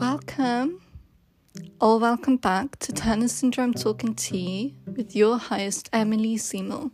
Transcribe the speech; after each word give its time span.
Welcome, 0.00 0.80
or 1.78 1.98
welcome 1.98 2.38
back 2.38 2.78
to 2.78 2.90
Turner 2.90 3.28
Syndrome 3.28 3.74
Talk 3.74 4.02
and 4.02 4.16
Tea 4.16 4.74
with 4.86 5.14
your 5.14 5.36
host, 5.36 5.90
Emily 5.92 6.38
Seymour. 6.38 6.90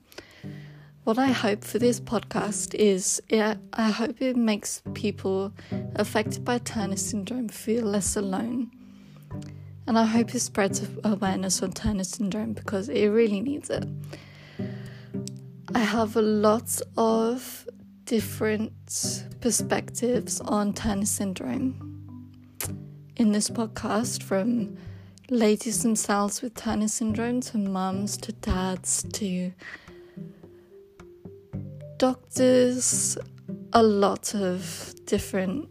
What 1.04 1.16
I 1.16 1.28
hope 1.28 1.62
for 1.62 1.78
this 1.78 2.00
podcast 2.00 2.74
is 2.74 3.22
it, 3.28 3.58
I 3.72 3.90
hope 3.90 4.20
it 4.20 4.36
makes 4.36 4.82
people 4.94 5.52
affected 5.94 6.44
by 6.44 6.58
Turner 6.58 6.96
syndrome 6.96 7.48
feel 7.48 7.84
less 7.84 8.16
alone. 8.16 8.72
And 9.86 9.96
I 9.96 10.04
hope 10.04 10.34
it 10.34 10.40
spreads 10.40 10.82
awareness 11.04 11.62
on 11.62 11.74
Turner 11.74 12.02
syndrome 12.02 12.54
because 12.54 12.88
it 12.88 13.06
really 13.06 13.40
needs 13.40 13.70
it. 13.70 13.86
I 15.76 15.78
have 15.78 16.16
a 16.16 16.22
lot 16.22 16.80
of 16.96 17.68
different 18.04 18.72
perspectives 19.40 20.40
on 20.40 20.72
Turner 20.72 21.06
syndrome 21.06 21.85
in 23.16 23.32
this 23.32 23.48
podcast 23.48 24.22
from 24.22 24.76
ladies 25.30 25.82
themselves 25.82 26.42
with 26.42 26.54
Turner 26.54 26.88
syndrome 26.88 27.40
to 27.40 27.56
mums 27.56 28.16
to 28.18 28.32
dads 28.32 29.04
to 29.14 29.52
doctors, 31.96 33.16
a 33.72 33.82
lot 33.82 34.34
of 34.34 34.94
different 35.06 35.70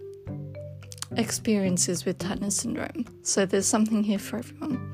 experiences 1.18 2.04
with 2.04 2.18
Turner 2.18 2.50
syndrome. 2.50 3.06
So 3.22 3.46
there's 3.46 3.68
something 3.68 4.04
here 4.04 4.20
for 4.20 4.38
everyone. 4.38 4.92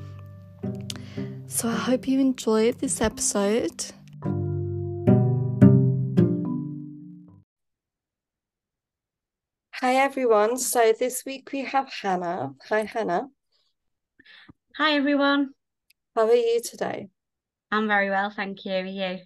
So 1.46 1.68
I 1.68 1.74
hope 1.74 2.06
you 2.06 2.20
enjoyed 2.20 2.78
this 2.78 3.00
episode. 3.00 3.86
Hi 9.92 9.98
everyone. 9.98 10.56
So 10.56 10.94
this 10.98 11.22
week 11.26 11.50
we 11.52 11.66
have 11.66 11.92
Hannah. 11.92 12.54
Hi 12.70 12.84
Hannah. 12.84 13.28
Hi 14.78 14.92
everyone. 14.94 15.50
How 16.16 16.28
are 16.28 16.34
you 16.34 16.62
today? 16.64 17.08
I'm 17.70 17.88
very 17.88 18.08
well, 18.08 18.30
thank 18.30 18.64
you. 18.64 18.72
Are 18.72 18.86
you? 18.86 19.18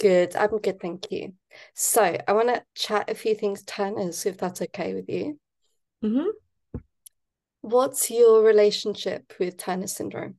Good. 0.00 0.34
I'm 0.34 0.56
good, 0.56 0.80
thank 0.80 1.12
you. 1.12 1.34
So 1.74 2.16
I 2.26 2.32
want 2.32 2.48
to 2.48 2.62
chat 2.74 3.10
a 3.10 3.14
few 3.14 3.34
things 3.34 3.62
Turners, 3.64 4.24
if 4.24 4.38
that's 4.38 4.62
okay 4.62 4.94
with 4.94 5.06
you. 5.10 5.38
Mm-hmm. 6.02 6.80
What's 7.60 8.10
your 8.10 8.42
relationship 8.42 9.34
with 9.38 9.58
Turner 9.58 9.86
syndrome? 9.86 10.36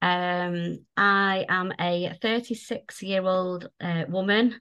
Um, 0.00 0.78
I 0.96 1.44
am 1.50 1.74
a 1.78 2.16
36 2.22 3.02
year 3.02 3.26
old 3.26 3.68
uh, 3.78 4.04
woman 4.08 4.58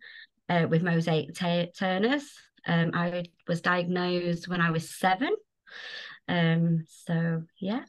uh, 0.49 0.67
with 0.69 0.83
mosaic 0.83 1.33
t- 1.33 1.71
Turners. 1.79 2.29
Um, 2.67 2.91
I 2.93 3.25
was 3.47 3.61
diagnosed 3.61 4.47
when 4.47 4.61
I 4.61 4.71
was 4.71 4.89
seven. 4.89 5.35
Um, 6.27 6.83
so 6.87 7.43
yeah. 7.59 7.83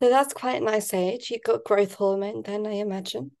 So 0.00 0.10
that's 0.10 0.32
quite 0.32 0.62
a 0.62 0.64
nice 0.64 0.94
age. 0.94 1.30
You 1.30 1.38
got 1.44 1.64
growth 1.64 1.94
hormone 1.94 2.42
then, 2.42 2.66
I 2.66 2.74
imagine. 2.74 3.32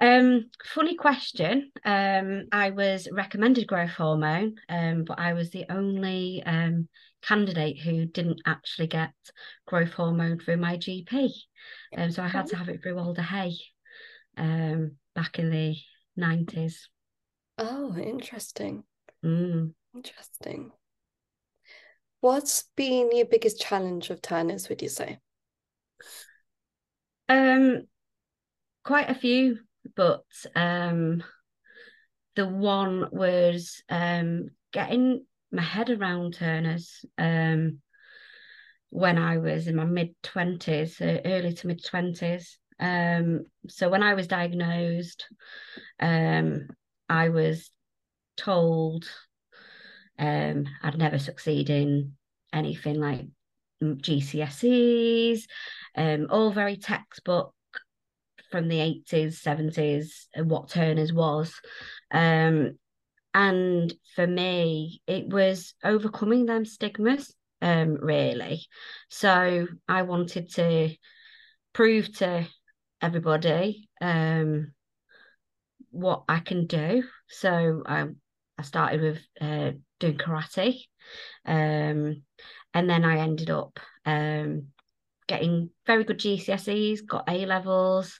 Um, 0.00 0.50
funny 0.64 0.94
question. 0.96 1.70
Um, 1.84 2.46
I 2.52 2.70
was 2.70 3.08
recommended 3.10 3.66
growth 3.66 3.90
hormone, 3.90 4.56
um, 4.68 5.04
but 5.04 5.18
I 5.18 5.32
was 5.32 5.50
the 5.50 5.64
only 5.70 6.42
um 6.44 6.88
candidate 7.22 7.80
who 7.80 8.06
didn't 8.06 8.42
actually 8.44 8.88
get 8.88 9.12
growth 9.66 9.92
hormone 9.92 10.38
through 10.38 10.58
my 10.58 10.76
GP. 10.76 11.30
Um, 11.96 12.10
so 12.10 12.22
I 12.22 12.28
had 12.28 12.46
to 12.48 12.56
have 12.56 12.68
it 12.68 12.82
through 12.82 12.98
Alder 12.98 13.22
Hey, 13.22 13.56
um, 14.36 14.92
back 15.14 15.38
in 15.38 15.50
the 15.50 15.76
nineties. 16.16 16.88
Oh, 17.58 17.96
interesting. 17.96 18.84
Mm. 19.24 19.72
Interesting. 19.94 20.72
What's 22.20 22.64
been 22.76 23.16
your 23.16 23.26
biggest 23.26 23.60
challenge 23.60 24.10
of 24.10 24.20
Turner's, 24.20 24.68
would 24.68 24.82
you 24.82 24.88
say? 24.88 25.18
Um, 27.28 27.86
quite 28.84 29.10
a 29.10 29.14
few, 29.14 29.58
but 29.94 30.24
um, 30.54 31.22
the 32.34 32.46
one 32.46 33.08
was 33.10 33.82
um 33.88 34.50
getting 34.72 35.24
my 35.50 35.62
head 35.62 35.88
around 35.88 36.34
Turner's 36.34 37.04
um 37.16 37.80
when 38.90 39.18
I 39.18 39.38
was 39.38 39.66
in 39.66 39.76
my 39.76 39.84
mid 39.84 40.14
twenties, 40.22 41.00
uh, 41.00 41.18
early 41.24 41.52
to 41.54 41.66
mid 41.66 41.84
twenties. 41.84 42.58
Um, 42.78 43.44
so 43.68 43.88
when 43.88 44.02
I 44.02 44.14
was 44.14 44.26
diagnosed, 44.26 45.26
um, 45.98 46.68
I 47.08 47.28
was 47.28 47.70
told 48.36 49.08
um, 50.18 50.66
I'd 50.82 50.98
never 50.98 51.18
succeed 51.18 51.70
in 51.70 52.12
anything 52.52 53.00
like 53.00 53.26
GCSEs, 53.82 55.42
um, 55.96 56.26
all 56.30 56.50
very 56.50 56.76
textbook 56.76 57.52
from 58.50 58.68
the 58.68 58.78
80s, 58.78 59.42
70s, 59.42 60.26
and 60.34 60.50
what 60.50 60.70
Turner's 60.70 61.12
was. 61.12 61.52
Um, 62.10 62.78
and 63.34 63.92
for 64.14 64.26
me, 64.26 65.02
it 65.06 65.28
was 65.28 65.74
overcoming 65.84 66.46
them 66.46 66.64
stigmas, 66.64 67.34
um, 67.60 67.98
really. 68.00 68.64
So 69.10 69.66
I 69.88 70.02
wanted 70.02 70.52
to 70.54 70.96
prove 71.74 72.16
to 72.18 72.46
everybody 73.02 73.90
um, 74.00 74.72
what 75.90 76.24
I 76.28 76.40
can 76.40 76.66
do. 76.66 77.02
So 77.28 77.82
I 77.86 78.06
I 78.58 78.62
started 78.62 79.00
with 79.02 79.22
uh, 79.40 79.72
doing 80.00 80.16
karate, 80.16 80.80
um, 81.44 82.22
and 82.74 82.90
then 82.90 83.04
I 83.04 83.18
ended 83.18 83.50
up 83.50 83.78
um, 84.04 84.68
getting 85.26 85.70
very 85.86 86.04
good 86.04 86.18
GCSEs, 86.18 87.06
got 87.06 87.28
A 87.28 87.44
levels, 87.46 88.18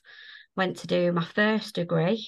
went 0.55 0.77
to 0.77 0.87
do 0.87 1.11
my 1.11 1.23
first 1.23 1.75
degree 1.75 2.27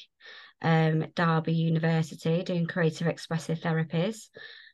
um, 0.62 1.04
at 1.04 1.16
Derby 1.16 1.54
University 1.54 2.44
doing 2.44 2.68
creative 2.68 3.08
expressive 3.08 3.60
therapies, 3.60 4.30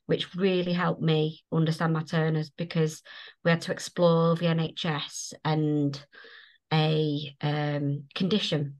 which 0.05 0.35
really 0.35 0.73
helped 0.73 1.01
me 1.01 1.41
understand 1.51 1.93
my 1.93 2.03
Turners 2.03 2.49
because 2.51 3.01
we 3.43 3.51
had 3.51 3.61
to 3.61 3.71
explore 3.71 4.35
the 4.35 4.45
NHS 4.45 5.33
and 5.43 6.05
a 6.73 7.35
um, 7.41 8.05
condition 8.15 8.77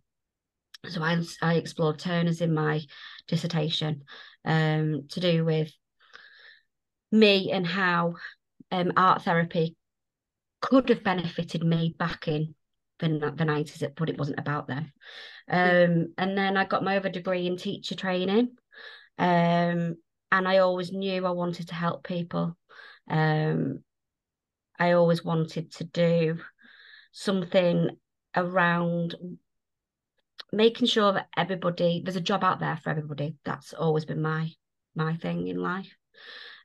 so 0.90 1.02
I, 1.02 1.22
I 1.42 1.56
explored 1.56 2.00
Turner's 2.00 2.42
in 2.42 2.54
my 2.54 2.82
dissertation 3.28 4.04
um, 4.44 5.08
to 5.10 5.20
do 5.20 5.46
with 5.46 5.72
me 7.12 7.52
and 7.52 7.66
how 7.66 8.16
um, 8.72 8.94
art 8.98 9.24
therapy 9.24 9.76
could 10.62 10.90
have 10.90 11.04
benefited 11.04 11.64
me 11.64 11.96
back 11.98 12.28
in 12.28 12.56
the, 13.00 13.08
the 13.08 13.44
90s, 13.44 13.96
but 13.96 14.10
it 14.10 14.18
wasn't 14.18 14.40
about 14.40 14.68
them. 14.68 14.92
Um, 15.50 16.14
and 16.18 16.38
then 16.38 16.58
I 16.58 16.66
got 16.66 16.84
my 16.84 16.98
other 16.98 17.10
degree 17.10 17.46
in 17.46 17.58
teacher 17.58 17.96
training. 17.96 18.50
Um, 19.18 19.96
and 20.32 20.48
I 20.48 20.58
always 20.58 20.92
knew 20.92 21.26
I 21.26 21.32
wanted 21.32 21.68
to 21.70 21.76
help 21.76 22.04
people. 22.04 22.58
Um, 23.10 23.84
I 24.80 24.94
always 24.94 25.24
wanted 25.24 25.72
to 25.74 25.84
do 25.84 26.40
something 27.12 27.90
around 28.36 29.16
making 30.52 30.88
sure 30.88 31.14
that 31.14 31.28
everybody 31.36 32.02
there's 32.04 32.16
a 32.16 32.22
job 32.22 32.44
out 32.44 32.60
there 32.60 32.80
for 32.84 32.90
everybody. 32.90 33.36
That's 33.46 33.74
always 33.74 34.06
been 34.06 34.22
my 34.22 34.52
my 34.96 35.16
thing 35.16 35.48
in 35.48 35.58
life. 35.58 35.94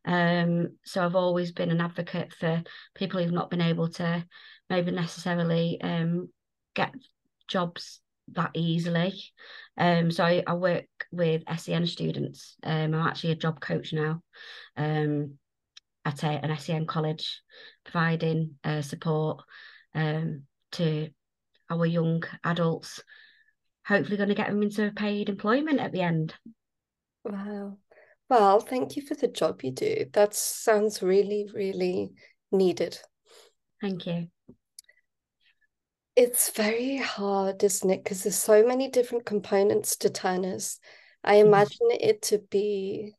Um 0.04 0.76
so 0.84 1.04
i've 1.04 1.16
always 1.16 1.52
been 1.52 1.70
an 1.70 1.80
advocate 1.80 2.32
for 2.32 2.62
people 2.94 3.20
who've 3.20 3.32
not 3.32 3.50
been 3.50 3.60
able 3.60 3.88
to 3.90 4.24
maybe 4.70 4.90
necessarily 4.92 5.80
um 5.82 6.28
get 6.74 6.94
jobs 7.48 8.00
that 8.32 8.50
easily. 8.54 9.22
Um 9.76 10.10
so 10.10 10.24
i, 10.24 10.42
I 10.46 10.54
work 10.54 10.86
with 11.10 11.42
SEN 11.58 11.86
students. 11.86 12.56
Um 12.62 12.94
i'm 12.94 13.06
actually 13.06 13.32
a 13.32 13.36
job 13.36 13.60
coach 13.60 13.92
now 13.92 14.22
um 14.76 15.34
at 16.04 16.22
a, 16.22 16.28
an 16.28 16.56
SEN 16.58 16.86
college 16.86 17.42
providing 17.84 18.56
uh, 18.64 18.80
support 18.82 19.42
um 19.94 20.44
to 20.72 21.10
our 21.68 21.84
young 21.86 22.22
adults 22.44 23.02
hopefully 23.90 24.16
going 24.16 24.28
to 24.28 24.34
get 24.36 24.46
them 24.46 24.62
into 24.62 24.92
paid 24.92 25.28
employment 25.28 25.80
at 25.80 25.90
the 25.90 26.00
end. 26.00 26.32
Wow. 27.24 27.76
Well, 28.28 28.60
thank 28.60 28.94
you 28.94 29.02
for 29.02 29.16
the 29.16 29.26
job 29.26 29.62
you 29.64 29.72
do. 29.72 30.06
That 30.12 30.32
sounds 30.32 31.02
really, 31.02 31.50
really 31.52 32.12
needed. 32.52 32.98
Thank 33.80 34.06
you. 34.06 34.28
It's 36.14 36.50
very 36.50 36.98
hard, 36.98 37.64
isn't 37.64 37.90
it? 37.90 38.04
Because 38.04 38.22
there's 38.22 38.36
so 38.36 38.64
many 38.64 38.88
different 38.88 39.26
components 39.26 39.96
to 39.96 40.10
Turner's. 40.10 40.78
I 41.24 41.36
mm-hmm. 41.36 41.48
imagine 41.48 41.88
mm. 41.90 41.96
it 42.00 42.22
to 42.22 42.38
be, 42.38 43.14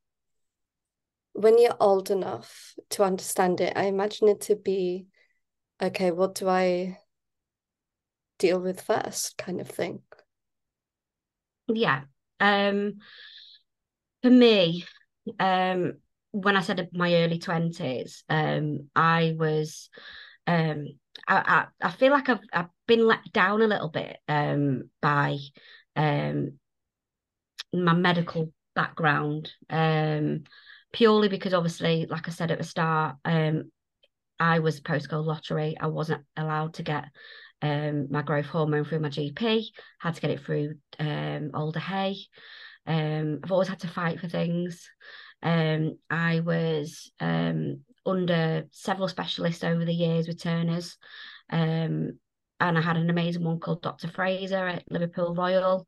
when 1.34 1.60
you're 1.60 1.76
old 1.82 2.12
enough 2.12 2.74
to 2.92 3.04
understand 3.04 3.60
it, 3.60 3.74
I 3.76 3.84
imagine 3.84 4.30
it 4.30 4.42
to 4.42 4.56
be, 4.56 5.08
okay, 5.82 6.12
what 6.12 6.36
do 6.36 6.48
I 6.48 6.98
deal 8.40 8.62
with 8.62 8.80
first, 8.80 9.38
kind 9.38 9.60
of 9.60 9.68
thing 9.68 10.00
yeah 11.76 12.02
um 12.40 12.94
for 14.22 14.30
me 14.30 14.86
um 15.40 15.94
when 16.32 16.56
I 16.56 16.62
said 16.62 16.90
my 16.94 17.14
early 17.16 17.40
twenties, 17.40 18.24
um, 18.30 18.90
I 18.96 19.36
was, 19.38 19.90
um, 20.48 20.88
I, 21.28 21.66
I, 21.82 21.88
I 21.88 21.92
feel 21.92 22.12
like 22.12 22.30
I've 22.30 22.40
I've 22.54 22.70
been 22.88 23.06
let 23.06 23.20
down 23.34 23.62
a 23.62 23.68
little 23.68 23.90
bit, 23.90 24.18
um, 24.30 24.90
by, 25.02 25.38
um, 25.98 26.54
my 27.74 27.94
medical 27.94 28.52
background, 28.76 29.52
um, 29.70 30.44
purely 30.94 31.28
because 31.28 31.54
obviously, 31.54 32.06
like 32.10 32.28
I 32.28 32.32
said 32.32 32.52
at 32.52 32.58
the 32.58 32.64
start, 32.64 33.18
um, 33.26 33.72
I 34.40 34.60
was 34.60 34.82
postcode 34.82 35.26
lottery. 35.26 35.76
I 35.80 35.88
wasn't 35.88 36.24
allowed 36.36 36.76
to 36.76 36.84
get 36.84 37.06
um, 37.62 38.08
my 38.10 38.22
growth 38.22 38.46
hormone 38.46 38.86
through 38.86 39.00
my 39.00 39.10
GP. 39.10 39.68
Had 40.00 40.16
to 40.16 40.22
get 40.22 40.32
it 40.32 40.42
through 40.42 40.76
um, 41.00 41.52
Alder 41.54 41.80
Hey. 41.80 42.18
Um, 42.86 43.40
I've 43.44 43.52
always 43.52 43.68
had 43.68 43.80
to 43.82 43.88
fight 43.88 44.20
for 44.20 44.28
things. 44.28 44.90
Um, 45.44 45.98
I 46.10 46.40
was 46.40 47.12
um, 47.20 47.82
under 48.06 48.66
several 48.72 49.08
specialists 49.08 49.64
over 49.64 49.86
the 49.86 49.94
years 49.94 50.28
with 50.28 50.42
Turner's. 50.42 50.98
Um, 51.50 52.20
and 52.60 52.78
I 52.78 52.82
had 52.82 52.98
an 52.98 53.10
amazing 53.10 53.44
one 53.44 53.60
called 53.60 53.82
Dr. 53.82 54.08
Fraser 54.08 54.68
at 54.68 54.84
Liverpool 54.92 55.34
Royal. 55.34 55.88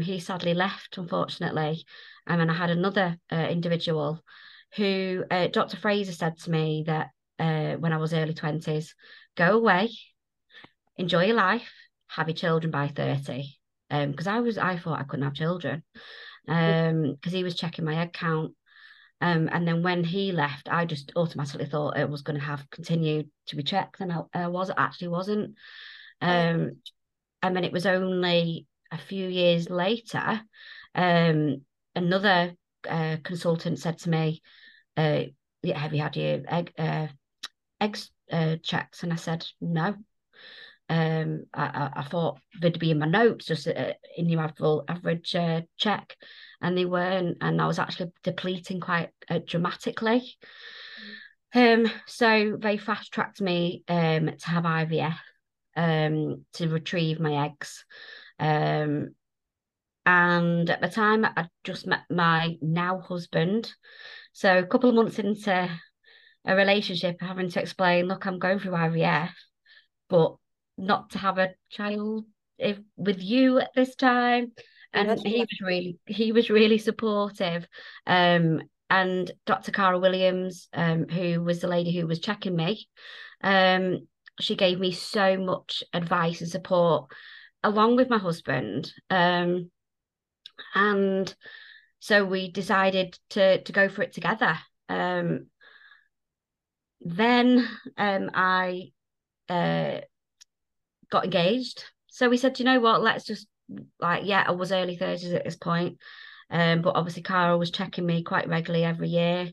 He 0.00 0.18
sadly 0.18 0.52
left, 0.52 0.98
unfortunately. 0.98 1.84
and 2.26 2.40
then 2.40 2.50
I 2.50 2.54
had 2.54 2.70
another 2.70 3.16
uh, 3.30 3.46
individual 3.48 4.20
who 4.76 5.24
uh, 5.30 5.48
Dr. 5.48 5.76
Fraser 5.76 6.12
said 6.12 6.38
to 6.38 6.50
me 6.50 6.84
that 6.86 7.08
uh, 7.38 7.76
when 7.76 7.92
I 7.92 7.98
was 7.98 8.14
early 8.14 8.34
20s, 8.34 8.94
go 9.36 9.56
away, 9.56 9.90
enjoy 10.96 11.26
your 11.26 11.36
life, 11.36 11.70
have 12.08 12.28
your 12.28 12.34
children 12.34 12.70
by 12.70 12.88
30. 12.88 13.58
Because 13.90 14.26
um, 14.26 14.34
I 14.34 14.40
was, 14.40 14.56
I 14.56 14.78
thought 14.78 15.00
I 15.00 15.04
couldn't 15.04 15.24
have 15.24 15.34
children 15.34 15.82
because 16.46 16.90
um, 16.90 17.30
he 17.30 17.44
was 17.44 17.54
checking 17.54 17.84
my 17.84 17.96
egg 17.96 18.12
count. 18.12 18.54
Um, 19.20 19.48
and 19.52 19.68
then 19.68 19.82
when 19.82 20.02
he 20.02 20.32
left, 20.32 20.68
I 20.68 20.84
just 20.84 21.12
automatically 21.14 21.66
thought 21.66 21.96
it 21.96 22.10
was 22.10 22.22
going 22.22 22.38
to 22.38 22.44
have 22.44 22.68
continued 22.70 23.30
to 23.46 23.56
be 23.56 23.62
checked, 23.62 24.00
and 24.00 24.12
I, 24.12 24.22
I 24.34 24.48
was 24.48 24.70
actually 24.76 25.08
wasn't. 25.08 25.54
Um, 26.20 26.78
and 27.40 27.56
then 27.56 27.64
it 27.64 27.72
was 27.72 27.86
only 27.86 28.66
a 28.90 28.98
few 28.98 29.28
years 29.28 29.70
later, 29.70 30.42
um, 30.96 31.62
another 31.94 32.54
uh, 32.88 33.18
consultant 33.22 33.78
said 33.78 33.98
to 33.98 34.10
me, 34.10 34.42
uh, 34.96 35.22
yeah, 35.62 35.78
"Have 35.78 35.94
you 35.94 36.02
had 36.02 36.16
your 36.16 36.40
egg 36.48 36.72
uh, 36.76 37.06
eggs 37.80 38.10
uh, 38.32 38.56
checked?" 38.62 39.04
And 39.04 39.12
I 39.12 39.16
said, 39.16 39.46
"No." 39.60 39.94
Um, 40.92 41.44
I, 41.54 41.88
I, 41.96 42.02
thought 42.02 42.38
they'd 42.60 42.78
be 42.78 42.90
in 42.90 42.98
my 42.98 43.06
notes, 43.06 43.46
just 43.46 43.66
uh, 43.66 43.94
in 44.14 44.28
your 44.28 44.42
average, 44.88 45.34
uh, 45.34 45.62
check, 45.78 46.14
and 46.60 46.76
they 46.76 46.84
weren't. 46.84 47.38
And 47.40 47.62
I 47.62 47.66
was 47.66 47.78
actually 47.78 48.12
depleting 48.22 48.78
quite 48.78 49.08
uh, 49.30 49.40
dramatically. 49.46 50.36
Um, 51.54 51.90
so 52.06 52.58
they 52.60 52.76
fast 52.76 53.10
tracked 53.10 53.40
me 53.40 53.84
um, 53.88 54.32
to 54.38 54.46
have 54.48 54.64
IVF 54.64 55.16
um, 55.76 56.44
to 56.54 56.68
retrieve 56.68 57.20
my 57.20 57.46
eggs. 57.46 57.86
Um, 58.38 59.14
and 60.04 60.68
at 60.68 60.82
the 60.82 60.88
time, 60.88 61.24
I 61.24 61.48
just 61.64 61.86
met 61.86 62.02
my 62.10 62.58
now 62.60 63.00
husband. 63.00 63.72
So 64.34 64.58
a 64.58 64.66
couple 64.66 64.90
of 64.90 64.96
months 64.96 65.18
into 65.18 65.70
a 66.44 66.54
relationship, 66.54 67.16
having 67.22 67.48
to 67.48 67.62
explain, 67.62 68.08
look, 68.08 68.26
I'm 68.26 68.38
going 68.38 68.58
through 68.58 68.72
IVF, 68.72 69.30
but 70.10 70.36
not 70.76 71.10
to 71.10 71.18
have 71.18 71.38
a 71.38 71.54
child 71.70 72.24
if 72.58 72.78
with 72.96 73.22
you 73.22 73.58
at 73.58 73.70
this 73.74 73.94
time. 73.94 74.52
And 74.94 75.18
he 75.26 75.40
was 75.40 75.60
really 75.62 75.98
he 76.06 76.32
was 76.32 76.50
really 76.50 76.78
supportive. 76.78 77.66
Um 78.06 78.62
and 78.90 79.30
dr 79.46 79.72
Cara 79.72 79.98
Williams 79.98 80.68
um 80.74 81.08
who 81.08 81.42
was 81.42 81.60
the 81.60 81.66
lady 81.68 81.96
who 81.98 82.06
was 82.06 82.20
checking 82.20 82.54
me 82.54 82.86
um 83.42 84.06
she 84.38 84.54
gave 84.54 84.78
me 84.78 84.92
so 84.92 85.38
much 85.38 85.82
advice 85.94 86.42
and 86.42 86.50
support 86.50 87.10
along 87.62 87.96
with 87.96 88.10
my 88.10 88.18
husband. 88.18 88.92
Um 89.08 89.70
and 90.74 91.34
so 92.00 92.24
we 92.24 92.50
decided 92.50 93.18
to 93.30 93.62
to 93.62 93.72
go 93.72 93.88
for 93.88 94.02
it 94.02 94.12
together. 94.12 94.58
Um 94.88 95.46
then 97.00 97.66
um 97.96 98.30
i 98.34 98.92
uh 99.48 100.00
got 101.12 101.24
engaged. 101.24 101.84
So 102.08 102.28
we 102.28 102.38
said, 102.38 102.58
you 102.58 102.64
know 102.64 102.80
what, 102.80 103.02
let's 103.02 103.24
just 103.24 103.46
like, 104.00 104.22
yeah, 104.24 104.44
I 104.46 104.52
was 104.52 104.72
early 104.72 104.96
30s 104.96 105.34
at 105.34 105.44
this 105.44 105.56
point. 105.56 105.98
Um, 106.50 106.82
but 106.82 106.96
obviously 106.96 107.22
Cara 107.22 107.56
was 107.56 107.70
checking 107.70 108.04
me 108.04 108.22
quite 108.22 108.48
regularly 108.48 108.84
every 108.84 109.08
year. 109.08 109.50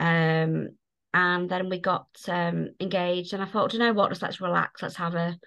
Um, 0.00 0.70
and 1.12 1.48
then 1.48 1.68
we 1.68 1.78
got 1.78 2.08
um 2.26 2.70
engaged 2.80 3.32
and 3.32 3.42
I 3.42 3.46
thought, 3.46 3.72
you 3.72 3.78
know 3.78 3.92
what, 3.92 4.10
just 4.10 4.22
let's 4.22 4.40
relax, 4.40 4.82
let's 4.82 4.96
have 4.96 5.14
a 5.14 5.38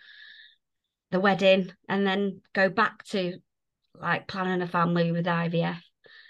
the 1.11 1.19
wedding 1.19 1.71
and 1.87 2.05
then 2.05 2.41
go 2.53 2.69
back 2.69 3.03
to 3.05 3.37
like 3.93 4.27
planning 4.27 4.61
a 4.61 4.67
family 4.67 5.11
with 5.11 5.25
IVF. 5.25 5.79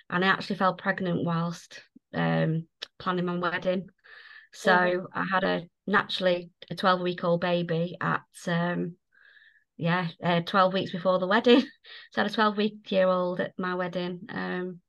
And 0.09 0.23
I 0.23 0.27
actually 0.27 0.55
fell 0.55 0.73
pregnant 0.73 1.23
whilst 1.23 1.81
um 2.13 2.67
planning 2.97 3.25
my 3.25 3.37
wedding. 3.37 3.89
So 4.53 4.71
mm-hmm. 4.71 5.05
I 5.13 5.25
had 5.31 5.43
a 5.43 5.67
naturally 5.85 6.49
a 6.71 6.75
12 6.75 7.01
week 7.01 7.23
old 7.23 7.41
baby 7.41 7.95
at 8.01 8.21
um 8.47 8.95
yeah, 9.77 10.07
uh, 10.23 10.41
12 10.41 10.73
weeks 10.73 10.91
before 10.91 11.19
the 11.19 11.27
wedding. 11.27 11.61
so 12.11 12.21
I 12.21 12.23
had 12.23 12.31
a 12.31 12.33
12 12.33 12.57
week 12.57 12.91
year 12.91 13.07
old 13.07 13.39
at 13.39 13.53
my 13.57 13.75
wedding. 13.75 14.21
Um, 14.29 14.79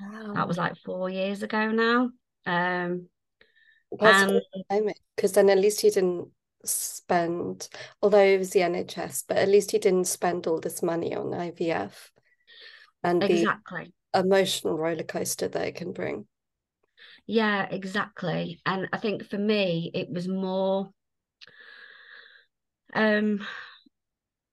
wow. 0.00 0.34
That 0.34 0.48
was 0.48 0.56
like 0.56 0.76
four 0.84 1.10
years 1.10 1.42
ago 1.42 1.70
now. 1.70 2.10
Um, 2.46 3.08
because 3.90 5.32
then 5.32 5.50
at 5.50 5.58
least 5.58 5.82
you 5.82 5.90
didn't 5.90 6.28
spend, 6.64 7.68
although 8.02 8.18
it 8.18 8.38
was 8.38 8.50
the 8.50 8.60
NHS, 8.60 9.24
but 9.26 9.36
at 9.36 9.48
least 9.48 9.72
you 9.72 9.78
didn't 9.78 10.06
spend 10.06 10.46
all 10.46 10.60
this 10.60 10.82
money 10.82 11.14
on 11.14 11.26
IVF 11.26 12.10
and 13.02 13.22
exactly 13.22 13.92
the 14.12 14.20
emotional 14.20 14.76
roller 14.76 15.02
coaster 15.02 15.48
that 15.48 15.66
it 15.66 15.74
can 15.76 15.92
bring. 15.92 16.26
Yeah, 17.26 17.66
exactly. 17.70 18.60
And 18.64 18.88
I 18.92 18.98
think 18.98 19.28
for 19.28 19.38
me, 19.38 19.90
it 19.94 20.10
was 20.10 20.28
more 20.28 20.90
um 22.94 23.44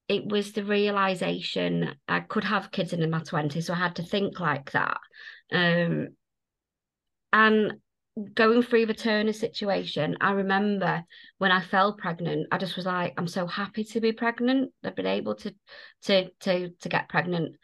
it 0.08 0.26
was 0.26 0.52
the 0.52 0.64
realization 0.64 1.96
I 2.08 2.22
could 2.22 2.44
have 2.44 2.72
kids 2.72 2.94
in 2.94 3.10
my 3.10 3.20
20s, 3.20 3.64
so 3.64 3.74
I 3.74 3.78
had 3.78 3.96
to 3.96 4.04
think 4.04 4.40
like 4.40 4.72
that. 4.72 4.98
Um, 5.52 6.10
and 7.32 7.74
going 8.34 8.62
through 8.62 8.86
the 8.86 8.94
Turner 8.94 9.34
situation, 9.34 10.18
I 10.22 10.32
remember 10.32 11.04
when 11.38 11.52
I 11.52 11.62
fell 11.62 11.94
pregnant, 11.94 12.48
I 12.52 12.58
just 12.58 12.76
was 12.76 12.86
like, 12.86 13.14
I'm 13.18 13.28
so 13.28 13.48
happy 13.48 13.84
to 13.86 14.02
be 14.02 14.12
pregnant. 14.12 14.72
I've 14.84 14.96
been 14.96 15.08
able 15.08 15.36
to 15.36 15.56
to 16.04 16.30
to 16.42 16.70
to 16.70 16.90
get 16.90 17.10
pregnant. 17.10 17.56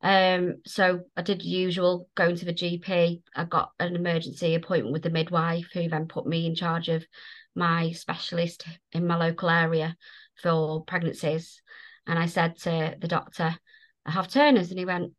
Um, 0.00 0.56
so 0.64 1.00
I 1.16 1.22
did 1.22 1.42
usual 1.42 2.08
going 2.14 2.36
to 2.36 2.44
the 2.44 2.52
GP. 2.52 3.22
I 3.34 3.44
got 3.44 3.70
an 3.80 3.96
emergency 3.96 4.54
appointment 4.54 4.92
with 4.92 5.02
the 5.02 5.10
midwife 5.10 5.70
who 5.72 5.88
then 5.88 6.06
put 6.06 6.26
me 6.26 6.46
in 6.46 6.54
charge 6.54 6.88
of 6.88 7.04
my 7.56 7.90
specialist 7.90 8.64
in 8.92 9.06
my 9.06 9.16
local 9.16 9.50
area 9.50 9.96
for 10.42 10.84
pregnancies. 10.84 11.62
And 12.06 12.18
I 12.18 12.26
said 12.26 12.56
to 12.60 12.96
the 13.00 13.08
doctor, 13.08 13.56
I 14.06 14.10
have 14.10 14.28
Turner's. 14.28 14.70
And 14.70 14.78
he 14.78 14.84
went, 14.84 15.12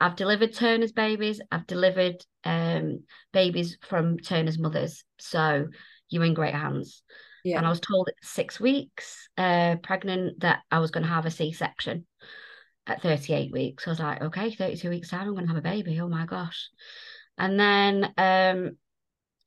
I've 0.00 0.16
delivered 0.16 0.54
Turner's 0.54 0.92
babies. 0.92 1.40
I've 1.50 1.66
delivered 1.66 2.24
um, 2.44 3.04
babies 3.32 3.78
from 3.82 4.18
Turner's 4.18 4.58
mothers. 4.58 5.04
So 5.18 5.68
you're 6.08 6.24
in 6.24 6.34
great 6.34 6.54
hands. 6.54 7.02
Yeah. 7.44 7.58
And 7.58 7.66
I 7.66 7.70
was 7.70 7.80
told 7.80 8.08
at 8.08 8.14
six 8.22 8.60
weeks 8.60 9.28
uh, 9.36 9.76
pregnant 9.82 10.40
that 10.40 10.60
I 10.70 10.78
was 10.78 10.90
going 10.90 11.04
to 11.04 11.12
have 11.12 11.26
a 11.26 11.30
C 11.30 11.52
section 11.52 12.06
at 12.86 13.02
38 13.02 13.52
weeks. 13.52 13.86
I 13.86 13.90
was 13.90 14.00
like, 14.00 14.22
okay, 14.22 14.50
32 14.50 14.90
weeks 14.90 15.10
time, 15.10 15.28
I'm 15.28 15.34
going 15.34 15.46
to 15.46 15.54
have 15.54 15.58
a 15.58 15.62
baby. 15.62 16.00
Oh 16.00 16.08
my 16.08 16.26
gosh. 16.26 16.68
And 17.38 17.58
then 17.58 18.12
um, 18.18 18.76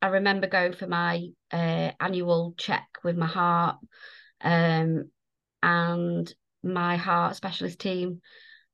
I 0.01 0.07
remember 0.07 0.47
going 0.47 0.73
for 0.73 0.87
my 0.87 1.27
uh, 1.51 1.91
annual 1.99 2.55
check 2.57 2.87
with 3.03 3.17
my 3.17 3.27
heart. 3.27 3.77
Um, 4.43 5.09
and 5.61 6.33
my 6.63 6.97
heart 6.97 7.35
specialist 7.35 7.79
team 7.79 8.21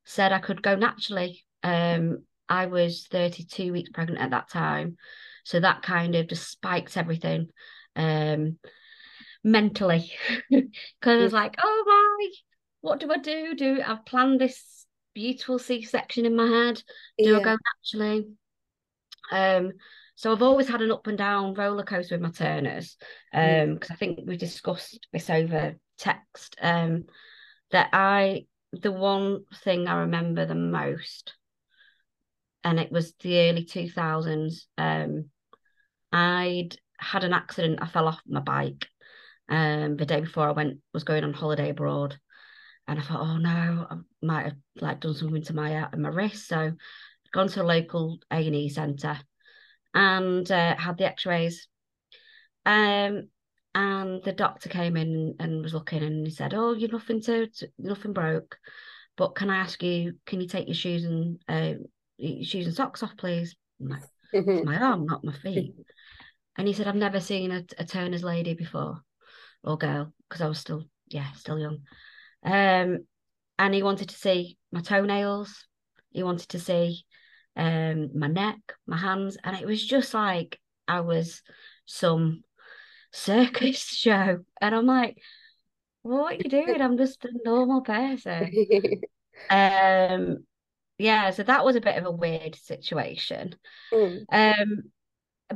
said 0.04 0.32
I 0.32 0.38
could 0.38 0.62
go 0.62 0.76
naturally. 0.76 1.44
Um, 1.62 2.24
I 2.48 2.66
was 2.66 3.06
32 3.10 3.72
weeks 3.72 3.90
pregnant 3.90 4.20
at 4.20 4.30
that 4.30 4.50
time. 4.50 4.96
So 5.44 5.60
that 5.60 5.82
kind 5.82 6.14
of 6.14 6.28
just 6.28 6.50
spiked 6.50 6.96
everything 6.96 7.48
um, 7.96 8.58
mentally. 9.42 10.12
Because 10.50 11.20
I 11.20 11.22
was 11.24 11.32
like, 11.32 11.56
oh 11.62 11.84
my, 11.86 12.28
what 12.82 13.00
do 13.00 13.10
I 13.10 13.18
do? 13.18 13.54
Do 13.54 13.80
I've 13.84 14.04
planned 14.04 14.40
this 14.40 14.86
beautiful 15.14 15.58
C 15.58 15.82
section 15.82 16.26
in 16.26 16.36
my 16.36 16.46
head? 16.46 16.82
Do 17.18 17.30
yeah. 17.30 17.38
I 17.38 17.42
go 17.42 17.56
naturally? 17.94 18.26
Um, 19.32 19.72
so 20.20 20.30
I've 20.30 20.42
always 20.42 20.68
had 20.68 20.82
an 20.82 20.92
up 20.92 21.06
and 21.06 21.16
down 21.16 21.54
roller 21.54 21.82
coaster 21.82 22.14
with 22.14 22.20
my 22.20 22.28
Turners. 22.28 22.98
Um, 23.32 23.72
because 23.72 23.90
I 23.90 23.94
think 23.94 24.20
we 24.26 24.36
discussed 24.36 25.08
this 25.14 25.30
over 25.30 25.76
text. 25.96 26.56
Um, 26.60 27.04
that 27.70 27.88
I 27.94 28.44
the 28.74 28.92
one 28.92 29.46
thing 29.64 29.88
I 29.88 30.00
remember 30.00 30.44
the 30.44 30.54
most, 30.54 31.32
and 32.64 32.78
it 32.78 32.92
was 32.92 33.14
the 33.22 33.48
early 33.48 33.64
two 33.64 33.88
thousands. 33.88 34.66
Um, 34.76 35.30
I'd 36.12 36.76
had 36.98 37.24
an 37.24 37.32
accident. 37.32 37.78
I 37.80 37.86
fell 37.86 38.06
off 38.06 38.20
my 38.28 38.40
bike 38.40 38.88
um, 39.48 39.96
the 39.96 40.04
day 40.04 40.20
before 40.20 40.46
I 40.46 40.52
went 40.52 40.80
was 40.92 41.04
going 41.04 41.24
on 41.24 41.32
holiday 41.32 41.70
abroad, 41.70 42.18
and 42.86 42.98
I 42.98 43.02
thought, 43.02 43.22
oh 43.22 43.38
no, 43.38 43.86
I 43.90 43.96
might 44.20 44.44
have 44.44 44.56
like 44.82 45.00
done 45.00 45.14
something 45.14 45.44
to 45.44 45.54
my 45.54 45.76
uh, 45.76 45.96
my 45.96 46.10
wrist. 46.10 46.46
So, 46.46 46.72
gone 47.32 47.48
to 47.48 47.62
a 47.62 47.64
local 47.64 48.18
A 48.30 48.46
and 48.46 48.54
E 48.54 48.68
centre, 48.68 49.18
and 49.94 50.50
uh, 50.50 50.76
had 50.76 50.98
the 50.98 51.06
X 51.06 51.26
rays. 51.26 51.66
Um, 52.66 53.28
and 53.74 54.22
the 54.24 54.32
doctor 54.32 54.68
came 54.68 54.96
in 54.96 55.36
and 55.38 55.62
was 55.62 55.74
looking, 55.74 56.02
and 56.02 56.26
he 56.26 56.32
said, 56.32 56.54
"Oh, 56.54 56.74
you're 56.74 56.90
nothing 56.90 57.20
to, 57.22 57.46
to 57.46 57.68
nothing 57.78 58.12
broke, 58.12 58.58
but 59.16 59.34
can 59.36 59.48
I 59.50 59.58
ask 59.58 59.82
you, 59.82 60.14
can 60.26 60.40
you 60.40 60.48
take 60.48 60.66
your 60.66 60.74
shoes 60.74 61.04
and 61.04 61.38
uh, 61.48 61.74
shoes 62.42 62.66
and 62.66 62.74
socks 62.74 63.02
off, 63.02 63.16
please?" 63.16 63.54
Like, 63.78 64.02
it's 64.32 64.64
my 64.64 64.76
arm, 64.76 65.06
not 65.06 65.24
my 65.24 65.32
feet. 65.32 65.74
And 66.56 66.68
he 66.68 66.74
said, 66.74 66.86
I've 66.86 66.94
never 66.96 67.20
seen 67.20 67.52
a, 67.52 67.64
a 67.78 67.86
Turner's 67.86 68.24
lady 68.24 68.52
before 68.52 69.00
or 69.64 69.78
girl 69.78 70.12
because 70.28 70.42
I 70.42 70.48
was 70.48 70.58
still, 70.58 70.84
yeah, 71.08 71.30
still 71.32 71.58
young. 71.58 71.78
Um, 72.44 73.06
and 73.58 73.74
he 73.74 73.82
wanted 73.82 74.10
to 74.10 74.16
see 74.16 74.58
my 74.72 74.80
toenails. 74.80 75.66
He 76.10 76.22
wanted 76.22 76.48
to 76.50 76.58
see 76.58 77.04
um, 77.56 78.18
my 78.18 78.28
neck, 78.28 78.58
my 78.86 78.96
hands. 78.96 79.36
And 79.42 79.56
it 79.56 79.66
was 79.66 79.84
just 79.84 80.14
like 80.14 80.58
I 80.86 81.00
was 81.00 81.42
some 81.86 82.42
circus 83.12 83.78
show. 83.96 84.38
And 84.60 84.74
I'm 84.74 84.86
like, 84.86 85.18
well, 86.02 86.22
what 86.22 86.34
are 86.34 86.36
you 86.36 86.50
doing? 86.50 86.80
I'm 86.80 86.96
just 86.96 87.24
a 87.24 87.30
normal 87.44 87.82
person. 87.82 88.50
um, 89.50 90.44
yeah, 90.98 91.30
so 91.30 91.42
that 91.42 91.64
was 91.64 91.76
a 91.76 91.80
bit 91.80 91.96
of 91.96 92.06
a 92.06 92.10
weird 92.10 92.54
situation. 92.56 93.54
Mm. 93.92 94.24
Um, 94.30 94.82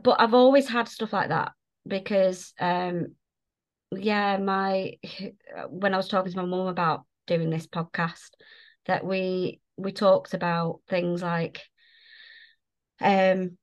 but 0.03 0.21
I've 0.21 0.35
always 0.35 0.69
had 0.69 0.89
stuff 0.89 1.13
like 1.13 1.29
that 1.29 1.53
because 1.87 2.53
um 2.59 3.15
yeah, 3.91 4.37
my 4.39 4.95
when 5.69 5.95
I 5.95 5.97
was 5.97 6.09
talking 6.09 6.33
to 6.33 6.39
my 6.39 6.45
mum 6.45 6.67
about 6.67 7.05
doing 7.27 7.51
this 7.51 7.67
podcast, 7.67 8.31
that 8.87 9.05
we 9.05 9.61
we 9.77 9.93
talked 9.93 10.35
about 10.35 10.81
things 10.89 11.23
like 11.23 11.61
um 13.01 13.57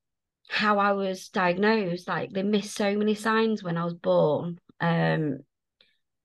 how 0.50 0.80
I 0.80 0.94
was 0.94 1.30
diagnosed. 1.30 2.08
Like 2.08 2.32
they 2.32 2.44
missed 2.44 2.76
so 2.76 2.96
many 2.98 3.16
signs 3.16 3.64
when 3.64 3.78
I 3.78 3.86
was 3.86 3.94
born. 3.94 4.60
Um 4.80 5.40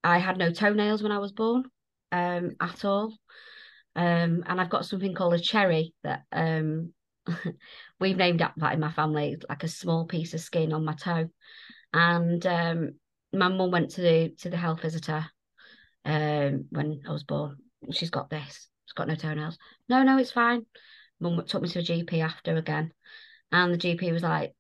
I 0.03 0.19
had 0.19 0.39
no 0.39 0.53
toenails 0.53 1.03
when 1.03 1.13
I 1.13 1.19
was 1.19 1.33
born, 1.33 1.65
um, 2.13 2.53
at 2.61 2.85
all. 2.85 3.13
Um, 3.97 4.45
and 4.47 4.61
I've 4.61 4.71
got 4.71 4.87
something 4.87 5.15
called 5.15 5.35
a 5.35 5.39
cherry 5.39 5.95
that 6.05 6.23
um 6.31 6.93
we've 8.01 8.17
named 8.17 8.41
that 8.41 8.73
in 8.73 8.81
my 8.81 8.93
family, 8.93 9.37
like 9.49 9.65
a 9.65 9.69
small 9.69 10.07
piece 10.07 10.33
of 10.35 10.41
skin 10.41 10.73
on 10.73 10.85
my 10.85 10.95
toe. 10.95 11.29
And 11.93 12.47
um, 12.47 12.91
my 13.33 13.49
mum 13.49 13.71
went 13.71 13.91
to 13.93 14.01
the 14.01 14.35
to 14.41 14.51
the 14.51 14.57
health 14.57 14.83
visitor 14.83 15.27
um, 16.05 16.67
when 16.71 17.01
I 17.09 17.13
was 17.13 17.25
born. 17.25 17.57
She's 17.91 18.11
got 18.11 18.31
this. 18.31 18.69
She's 18.85 18.93
got 18.95 19.09
no 19.09 19.15
toenails. 19.15 19.59
No, 19.89 20.03
no, 20.03 20.19
it's 20.19 20.31
fine. 20.31 20.67
Mum 21.21 21.43
took 21.47 21.63
me 21.63 21.69
to 21.69 21.79
a 21.79 21.83
GP 21.83 22.21
after 22.23 22.57
again, 22.57 22.93
and 23.53 23.73
the 23.73 23.79
GP 23.79 24.13
was 24.13 24.23
like, 24.23 24.55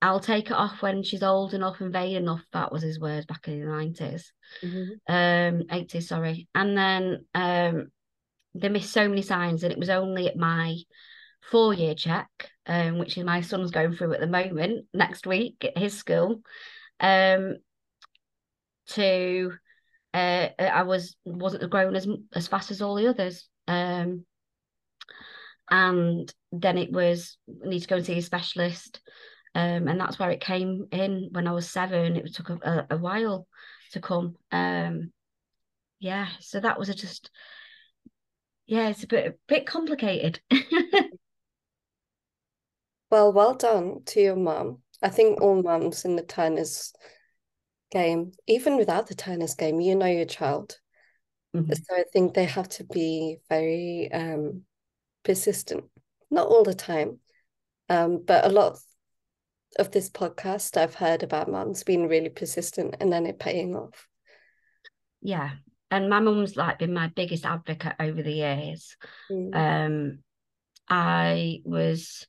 "I'll 0.00 0.20
take 0.20 0.46
it 0.46 0.56
off 0.56 0.82
when 0.82 1.02
she's 1.02 1.22
old 1.22 1.54
enough 1.54 1.80
and 1.80 1.92
vain 1.92 2.16
enough." 2.16 2.44
That 2.52 2.72
was 2.72 2.82
his 2.82 3.00
words 3.00 3.26
back 3.26 3.48
in 3.48 3.60
the 3.60 3.66
90s 3.66 4.24
mm-hmm. 4.62 5.12
um, 5.12 5.62
eighties, 5.70 6.08
sorry. 6.08 6.48
And 6.54 6.76
then 6.76 7.24
um, 7.34 7.88
they 8.54 8.68
missed 8.68 8.92
so 8.92 9.08
many 9.08 9.22
signs, 9.22 9.62
and 9.62 9.72
it 9.72 9.78
was 9.78 9.90
only 9.90 10.28
at 10.28 10.36
my 10.36 10.76
four 11.50 11.74
year 11.74 11.94
check, 11.94 12.28
um, 12.66 12.98
which 12.98 13.16
is 13.16 13.24
my 13.24 13.40
son's 13.40 13.70
going 13.70 13.94
through 13.94 14.14
at 14.14 14.20
the 14.20 14.26
moment 14.26 14.86
next 14.92 15.26
week 15.26 15.64
at 15.64 15.78
his 15.78 15.94
school. 15.94 16.42
Um, 17.00 17.56
to 18.88 19.52
uh, 20.14 20.48
I 20.58 20.82
was 20.82 21.16
wasn't 21.24 21.70
grown 21.70 21.94
as 21.94 22.08
as 22.34 22.48
fast 22.48 22.70
as 22.70 22.82
all 22.82 22.94
the 22.94 23.08
others. 23.08 23.48
Um, 23.66 24.24
and 25.70 26.32
then 26.52 26.78
it 26.78 26.92
was 26.92 27.36
need 27.46 27.80
to 27.80 27.88
go 27.88 27.96
and 27.96 28.06
see 28.06 28.18
a 28.18 28.22
specialist. 28.22 29.00
Um, 29.54 29.88
and 29.88 29.98
that's 29.98 30.18
where 30.18 30.30
it 30.30 30.40
came 30.40 30.86
in 30.92 31.30
when 31.32 31.48
I 31.48 31.52
was 31.52 31.68
seven. 31.68 32.16
It 32.16 32.34
took 32.34 32.50
a, 32.50 32.86
a, 32.90 32.96
while 32.96 33.46
to 33.92 34.00
come. 34.00 34.36
Um, 34.52 35.10
yeah, 35.98 36.28
so 36.40 36.60
that 36.60 36.78
was 36.78 36.90
a 36.90 36.94
just 36.94 37.30
yeah, 38.66 38.88
it's 38.88 39.02
a 39.02 39.06
bit 39.06 39.26
a 39.26 39.34
bit 39.48 39.66
complicated. 39.66 40.40
Well, 43.10 43.32
well 43.32 43.54
done 43.54 44.02
to 44.06 44.20
your 44.20 44.36
mum. 44.36 44.82
I 45.02 45.08
think 45.08 45.40
all 45.40 45.62
mums 45.62 46.04
in 46.04 46.16
the 46.16 46.22
Turner's 46.22 46.92
game, 47.90 48.32
even 48.46 48.76
without 48.76 49.06
the 49.06 49.14
Turner's 49.14 49.54
game, 49.54 49.80
you 49.80 49.94
know 49.94 50.06
your 50.06 50.26
child. 50.26 50.78
Mm-hmm. 51.56 51.72
So 51.72 51.96
I 51.96 52.04
think 52.12 52.34
they 52.34 52.44
have 52.44 52.68
to 52.70 52.84
be 52.84 53.38
very 53.48 54.10
um, 54.12 54.64
persistent. 55.28 55.84
Not 56.30 56.48
all 56.48 56.64
the 56.64 56.74
time, 56.74 57.18
um, 57.90 58.24
but 58.26 58.46
a 58.46 58.48
lot 58.48 58.78
of 59.78 59.90
this 59.90 60.08
podcast 60.08 60.78
I've 60.78 60.94
heard 60.94 61.22
about 61.22 61.50
mums 61.50 61.84
being 61.84 62.08
really 62.08 62.30
persistent 62.30 62.96
and 62.98 63.12
then 63.12 63.26
it 63.26 63.38
paying 63.38 63.76
off. 63.76 64.08
Yeah. 65.20 65.50
And 65.90 66.08
my 66.08 66.20
mum's 66.20 66.56
like 66.56 66.78
been 66.78 66.94
my 66.94 67.08
biggest 67.14 67.44
advocate 67.44 67.94
over 68.00 68.22
the 68.22 68.32
years. 68.32 68.96
Mm. 69.30 69.54
Um 69.54 70.18
I 70.88 71.60
was 71.64 72.26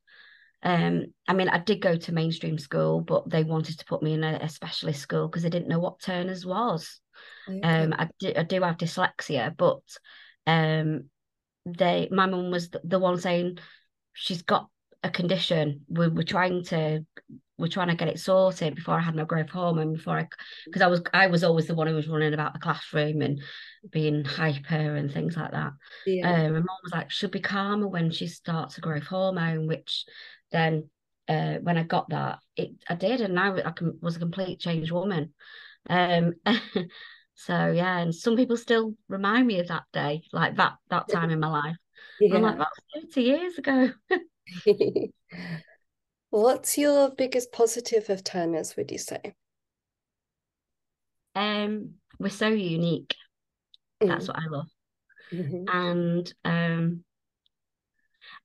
um, 0.62 1.06
I 1.26 1.34
mean, 1.34 1.48
I 1.48 1.60
did 1.60 1.82
go 1.82 1.96
to 1.96 2.12
mainstream 2.12 2.58
school, 2.58 3.00
but 3.00 3.30
they 3.30 3.46
wanted 3.46 3.80
to 3.80 3.86
put 3.86 4.04
me 4.04 4.12
in 4.12 4.26
a, 4.26 4.40
a 4.42 4.50
specialist 4.50 5.00
school 5.00 5.30
because 5.30 5.44
they 5.44 5.50
didn't 5.50 5.70
know 5.70 5.80
what 5.80 6.02
Turner's 6.02 6.46
was. 6.46 7.00
Okay. 7.48 7.62
Um, 7.62 7.94
I 7.98 8.10
do, 8.20 8.34
I 8.36 8.44
do 8.44 8.62
have 8.62 8.76
dyslexia, 8.76 9.56
but 9.56 9.80
um, 10.46 11.06
they, 11.66 12.08
my 12.12 12.26
mum 12.26 12.52
was 12.52 12.70
the, 12.84 13.00
one 13.00 13.20
saying 13.20 13.60
she's 14.14 14.42
got 14.42 14.70
a 15.04 15.10
condition. 15.10 15.82
We're, 15.88 16.10
we're 16.10 16.24
trying 16.24 16.64
to, 16.66 17.06
we're 17.58 17.68
trying 17.68 17.90
to 17.90 17.96
get 17.96 18.08
it 18.08 18.20
sorted 18.20 18.76
before 18.76 18.96
I 18.96 19.02
had 19.02 19.16
my 19.16 19.24
growth 19.26 19.50
hormone. 19.50 19.94
Before 19.94 20.18
I, 20.18 20.28
because 20.66 20.82
I 20.82 20.88
was, 20.88 21.02
I 21.14 21.28
was 21.28 21.44
always 21.44 21.68
the 21.68 21.76
one 21.76 21.88
who 21.88 21.96
was 21.96 22.08
running 22.08 22.34
about 22.34 22.54
the 22.54 22.60
classroom 22.60 23.22
and 23.22 23.42
being 23.92 24.24
hyper 24.24 24.96
and 24.96 25.12
things 25.12 25.36
like 25.36 25.52
that. 25.52 25.72
Yeah. 26.06 26.30
Um, 26.30 26.54
my 26.54 26.60
mom 26.60 26.78
was 26.84 26.94
like, 26.94 27.12
she'll 27.12 27.30
be 27.30 27.40
calmer 27.40 27.88
when 27.88 28.12
she 28.12 28.28
starts 28.28 28.78
a 28.78 28.82
growth 28.82 29.08
hormone, 29.08 29.68
which 29.68 30.06
then 30.52 30.90
uh, 31.30 31.56
when 31.62 31.78
I 31.78 31.84
got 31.84 32.10
that, 32.10 32.40
it 32.56 32.72
I 32.90 32.96
did, 32.96 33.22
and 33.22 33.36
now 33.36 33.56
I 33.56 33.72
can, 33.72 34.00
was 34.02 34.16
a 34.16 34.20
complete 34.20 34.60
changed 34.60 34.92
woman. 34.92 35.34
Um, 35.88 36.34
so 37.40 37.72
yeah, 37.72 38.00
and 38.00 38.14
some 38.14 38.36
people 38.36 38.58
still 38.58 38.96
remind 39.08 39.48
me 39.48 39.60
of 39.60 39.70
that 39.70 39.84
day, 39.94 40.24
like 40.34 40.58
that 40.58 40.74
that 40.90 41.08
time 41.12 41.30
in 41.30 41.40
my 41.40 41.48
life. 41.48 41.78
Yeah. 42.20 42.36
I'm 42.36 42.42
like, 42.42 42.58
that 42.58 42.68
was 42.96 43.06
30 43.14 43.22
years 43.22 43.58
ago. 43.58 43.92
What's 46.32 46.78
your 46.78 47.12
biggest 47.12 47.54
positive 47.54 48.10
of 48.10 48.26
Turner's, 48.26 48.76
would 48.76 48.92
you 48.92 48.98
say? 48.98 49.34
Um, 51.34 51.92
we're 52.20 52.28
so 52.28 52.50
unique. 52.50 53.16
That's 54.02 54.26
mm. 54.26 54.28
what 54.28 54.38
I 54.38 54.48
love. 54.50 54.68
Mm-hmm. 55.32 55.64
And 55.70 56.34
um 56.44 57.04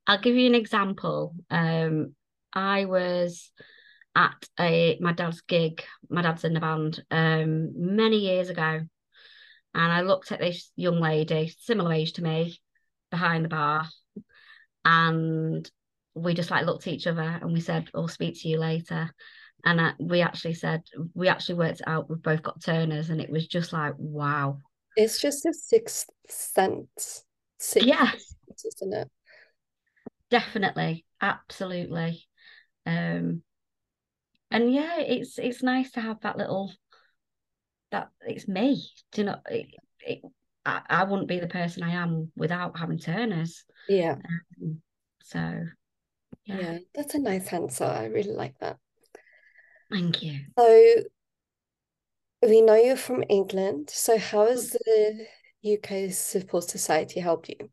I'll 0.06 0.20
give 0.20 0.36
you 0.36 0.46
an 0.46 0.54
example. 0.54 1.34
Um, 1.50 2.14
I 2.52 2.84
was 2.84 3.50
at 4.14 4.48
a 4.58 4.98
my 5.00 5.12
dad's 5.12 5.40
gig. 5.42 5.82
My 6.08 6.22
dad's 6.22 6.44
in 6.44 6.54
the 6.54 6.60
band 6.60 7.02
um, 7.10 7.96
many 7.96 8.18
years 8.18 8.48
ago, 8.50 8.80
and 9.74 9.92
I 9.92 10.02
looked 10.02 10.32
at 10.32 10.40
this 10.40 10.70
young 10.76 11.00
lady, 11.00 11.52
similar 11.60 11.92
age 11.92 12.14
to 12.14 12.22
me, 12.22 12.60
behind 13.10 13.44
the 13.44 13.48
bar, 13.48 13.86
and 14.84 15.68
we 16.14 16.34
just 16.34 16.50
like 16.50 16.66
looked 16.66 16.86
at 16.86 16.92
each 16.92 17.06
other 17.06 17.22
and 17.22 17.52
we 17.52 17.60
said, 17.60 17.88
"I'll 17.94 18.08
speak 18.08 18.40
to 18.40 18.48
you 18.48 18.58
later." 18.58 19.10
And 19.64 19.80
uh, 19.80 19.92
we 19.98 20.20
actually 20.20 20.54
said 20.54 20.82
we 21.14 21.28
actually 21.28 21.56
worked 21.56 21.82
out. 21.86 22.08
We've 22.08 22.22
both 22.22 22.42
got 22.42 22.62
Turners, 22.62 23.10
and 23.10 23.20
it 23.20 23.30
was 23.30 23.46
just 23.46 23.72
like, 23.72 23.94
wow. 23.96 24.60
It's 24.96 25.20
just 25.20 25.44
a 25.46 25.52
sixth 25.52 26.08
sense. 26.28 27.24
Sixth 27.58 27.88
yes, 27.88 28.34
sense, 28.46 28.64
isn't 28.76 28.92
it? 28.92 29.10
definitely 30.30 31.04
absolutely 31.20 32.26
um 32.86 33.42
and 34.54 34.72
yeah 34.72 35.00
it's 35.00 35.38
it's 35.38 35.62
nice 35.62 35.90
to 35.90 36.00
have 36.00 36.20
that 36.20 36.38
little 36.38 36.72
that 37.90 38.10
it's 38.20 38.46
me 38.48 38.88
do 39.12 39.20
you 39.20 39.26
know 39.26 39.36
it, 39.50 39.66
it, 40.00 40.22
I, 40.64 40.80
I 40.88 41.04
wouldn't 41.04 41.28
be 41.28 41.40
the 41.40 41.48
person 41.48 41.82
i 41.82 41.90
am 41.90 42.30
without 42.36 42.78
having 42.78 42.98
turners. 42.98 43.64
Yeah. 43.88 44.16
Um, 44.62 44.80
so 45.22 45.38
yeah. 46.46 46.58
yeah 46.60 46.78
that's 46.94 47.14
a 47.14 47.18
nice 47.18 47.52
answer. 47.52 47.84
I 47.84 48.06
really 48.06 48.32
like 48.32 48.58
that. 48.60 48.78
Thank 49.90 50.22
you. 50.22 50.40
So 50.58 51.02
we 52.42 52.60
know 52.62 52.76
you're 52.76 52.96
from 52.96 53.24
england. 53.28 53.90
So 53.90 54.18
how 54.18 54.46
has 54.46 54.70
the 54.70 55.26
uk 55.74 56.12
support 56.12 56.64
society 56.64 57.20
helped 57.20 57.48
you? 57.48 57.68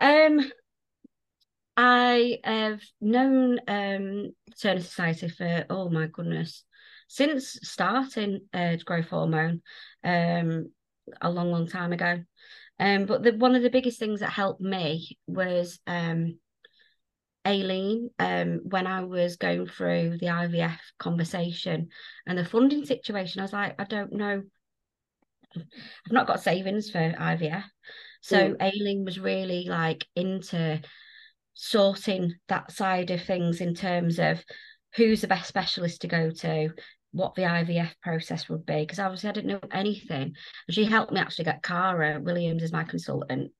Um 0.00 0.52
I 1.76 2.38
have 2.44 2.80
known 3.00 3.58
um, 3.66 4.30
Turner 4.60 4.80
Society 4.80 5.28
for 5.28 5.66
oh 5.70 5.88
my 5.90 6.06
goodness 6.06 6.64
since 7.08 7.58
starting 7.62 8.40
uh, 8.52 8.76
growth 8.84 9.08
hormone 9.08 9.62
um, 10.02 10.70
a 11.20 11.30
long, 11.30 11.50
long 11.50 11.66
time 11.66 11.92
ago. 11.92 12.22
Um, 12.78 13.06
but 13.06 13.22
the, 13.22 13.32
one 13.32 13.54
of 13.54 13.62
the 13.62 13.70
biggest 13.70 13.98
things 13.98 14.20
that 14.20 14.30
helped 14.30 14.60
me 14.60 15.18
was 15.26 15.78
um, 15.86 16.38
Arlene 17.44 18.10
um, 18.18 18.60
when 18.64 18.86
I 18.86 19.04
was 19.04 19.36
going 19.36 19.66
through 19.66 20.18
the 20.18 20.26
IVF 20.26 20.78
conversation 20.98 21.88
and 22.26 22.38
the 22.38 22.44
funding 22.44 22.84
situation. 22.84 23.40
I 23.40 23.44
was 23.44 23.52
like, 23.52 23.80
I 23.80 23.84
don't 23.84 24.12
know. 24.12 24.42
I've 25.56 26.12
not 26.12 26.26
got 26.26 26.42
savings 26.42 26.90
for 26.90 26.98
IVF. 26.98 27.64
So 28.22 28.36
mm. 28.36 28.56
Arlene 28.60 29.04
was 29.04 29.20
really 29.20 29.66
like 29.68 30.06
into 30.16 30.80
sorting 31.54 32.34
that 32.48 32.72
side 32.72 33.10
of 33.10 33.22
things 33.22 33.60
in 33.60 33.74
terms 33.74 34.18
of 34.18 34.44
who's 34.96 35.20
the 35.20 35.28
best 35.28 35.48
specialist 35.48 36.02
to 36.02 36.08
go 36.08 36.30
to, 36.30 36.70
what 37.12 37.34
the 37.34 37.42
IVF 37.42 37.92
process 38.02 38.48
would 38.48 38.66
be, 38.66 38.80
because 38.80 38.98
obviously 38.98 39.28
I 39.28 39.32
didn't 39.32 39.50
know 39.50 39.68
anything. 39.70 40.34
She 40.70 40.84
helped 40.84 41.12
me 41.12 41.20
actually 41.20 41.44
get 41.44 41.62
Cara 41.62 42.20
Williams 42.20 42.62
as 42.62 42.72
my 42.72 42.84
consultant 42.84 43.52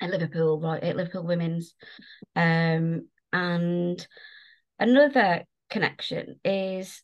at 0.00 0.10
Liverpool, 0.10 0.60
right, 0.60 0.82
at 0.82 0.96
Liverpool 0.96 1.24
Women's. 1.24 1.74
Um, 2.34 3.08
and 3.32 4.06
another 4.78 5.44
connection 5.68 6.40
is 6.44 7.02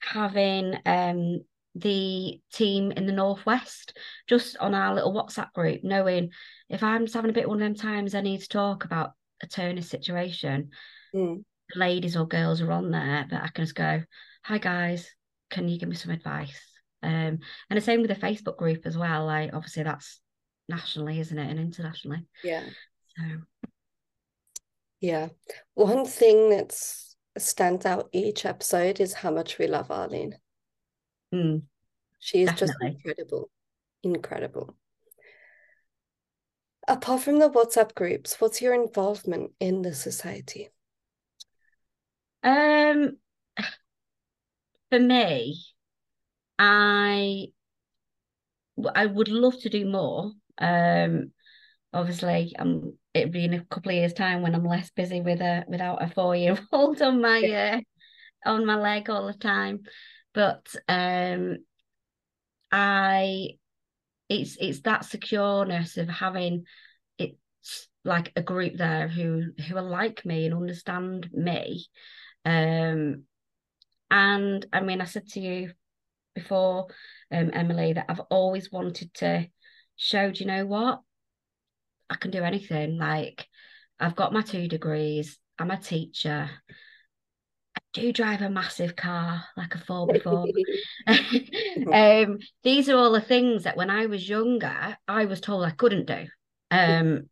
having 0.00 0.74
um, 0.84 1.40
the 1.74 2.40
team 2.52 2.92
in 2.92 3.06
the 3.06 3.12
northwest 3.12 3.96
just 4.28 4.56
on 4.58 4.74
our 4.74 4.94
little 4.94 5.14
WhatsApp 5.14 5.52
group, 5.52 5.82
knowing 5.82 6.30
if 6.68 6.82
I'm 6.82 7.02
just 7.02 7.14
having 7.14 7.30
a 7.30 7.34
bit 7.34 7.48
one 7.48 7.60
of 7.60 7.60
them 7.60 7.74
times 7.74 8.14
I 8.14 8.20
need 8.20 8.40
to 8.40 8.48
talk 8.48 8.84
about 8.84 9.12
a 9.44 9.48
Turner 9.48 9.82
situation, 9.82 10.70
mm. 11.14 11.44
ladies 11.74 12.16
or 12.16 12.26
girls 12.26 12.60
are 12.60 12.72
on 12.72 12.90
there 12.90 13.26
that 13.30 13.42
I 13.42 13.48
can 13.48 13.64
just 13.64 13.76
go, 13.76 14.02
"Hi 14.44 14.58
guys, 14.58 15.08
can 15.50 15.68
you 15.68 15.78
give 15.78 15.88
me 15.88 15.96
some 15.96 16.12
advice?" 16.12 16.60
Um, 17.02 17.38
and 17.70 17.76
the 17.76 17.80
same 17.80 18.00
with 18.00 18.10
the 18.10 18.26
Facebook 18.26 18.56
group 18.56 18.86
as 18.86 18.96
well. 18.96 19.26
Like 19.26 19.50
obviously 19.52 19.82
that's 19.82 20.20
nationally, 20.68 21.20
isn't 21.20 21.38
it, 21.38 21.50
and 21.50 21.60
internationally. 21.60 22.26
Yeah. 22.42 22.64
So. 23.16 23.24
Yeah, 25.00 25.28
one 25.74 26.06
thing 26.06 26.48
that 26.50 26.72
stands 27.36 27.84
out 27.84 28.08
each 28.12 28.46
episode 28.46 29.00
is 29.00 29.12
how 29.12 29.30
much 29.30 29.58
we 29.58 29.66
love 29.66 29.90
Arlene. 29.90 30.38
Mm, 31.34 31.62
she 32.18 32.42
is 32.42 32.48
definitely. 32.50 32.90
just 32.92 32.96
incredible, 32.96 33.50
incredible. 34.02 34.74
Apart 36.86 37.22
from 37.22 37.38
the 37.38 37.48
WhatsApp 37.48 37.94
groups, 37.94 38.40
what's 38.40 38.60
your 38.60 38.74
involvement 38.74 39.52
in 39.58 39.82
the 39.82 39.94
society? 39.94 40.68
Um, 42.42 43.16
for 44.90 45.00
me, 45.00 45.64
I 46.58 47.46
I 48.94 49.06
would 49.06 49.28
love 49.28 49.58
to 49.60 49.70
do 49.70 49.86
more. 49.86 50.32
Um, 50.58 51.32
obviously, 51.92 52.52
I'm 52.58 52.98
it'd 53.14 53.32
be 53.32 53.44
in 53.44 53.54
a 53.54 53.64
couple 53.64 53.90
of 53.90 53.96
years' 53.96 54.12
time 54.12 54.42
when 54.42 54.54
I'm 54.54 54.64
less 54.64 54.90
busy 54.90 55.20
with 55.20 55.40
a 55.40 55.64
without 55.66 56.02
a 56.02 56.08
four 56.08 56.36
year 56.36 56.58
old 56.70 57.00
on 57.02 57.22
my 57.22 57.40
uh, 57.42 57.80
on 58.50 58.66
my 58.66 58.76
leg 58.76 59.08
all 59.08 59.26
the 59.26 59.34
time. 59.34 59.80
But 60.34 60.66
um, 60.86 61.58
I 62.70 63.50
it's 64.28 64.56
it's 64.60 64.80
that 64.80 65.02
secureness 65.02 65.96
of 65.96 66.08
having 66.08 66.64
it's 67.18 67.88
like 68.04 68.32
a 68.36 68.42
group 68.42 68.76
there 68.76 69.08
who 69.08 69.52
who 69.66 69.76
are 69.76 69.82
like 69.82 70.24
me 70.24 70.46
and 70.46 70.54
understand 70.54 71.28
me. 71.32 71.86
Um 72.44 73.24
and 74.10 74.66
i 74.72 74.80
mean 74.80 75.00
i 75.00 75.04
said 75.04 75.26
to 75.26 75.40
you 75.40 75.72
before 76.34 76.88
um 77.32 77.50
emily 77.54 77.94
that 77.94 78.04
i've 78.10 78.20
always 78.30 78.70
wanted 78.70 79.12
to 79.14 79.46
show 79.96 80.30
do 80.30 80.40
you 80.40 80.46
know 80.46 80.66
what? 80.66 81.00
I 82.10 82.16
can 82.16 82.30
do 82.30 82.42
anything. 82.42 82.98
Like 82.98 83.46
i've 83.98 84.16
got 84.16 84.32
my 84.32 84.42
two 84.42 84.68
degrees 84.68 85.38
i'm 85.58 85.70
a 85.70 85.78
teacher 85.80 86.50
do 87.94 88.12
drive 88.12 88.42
a 88.42 88.50
massive 88.50 88.94
car 88.96 89.44
like 89.56 89.74
a 89.74 89.78
four 89.78 90.06
before. 90.06 90.46
um, 91.92 92.38
these 92.62 92.88
are 92.88 92.96
all 92.96 93.12
the 93.12 93.20
things 93.20 93.64
that 93.64 93.76
when 93.76 93.88
I 93.88 94.06
was 94.06 94.28
younger, 94.28 94.98
I 95.08 95.24
was 95.24 95.40
told 95.40 95.64
I 95.64 95.70
couldn't 95.70 96.06
do. 96.06 96.26
Um, 96.70 97.30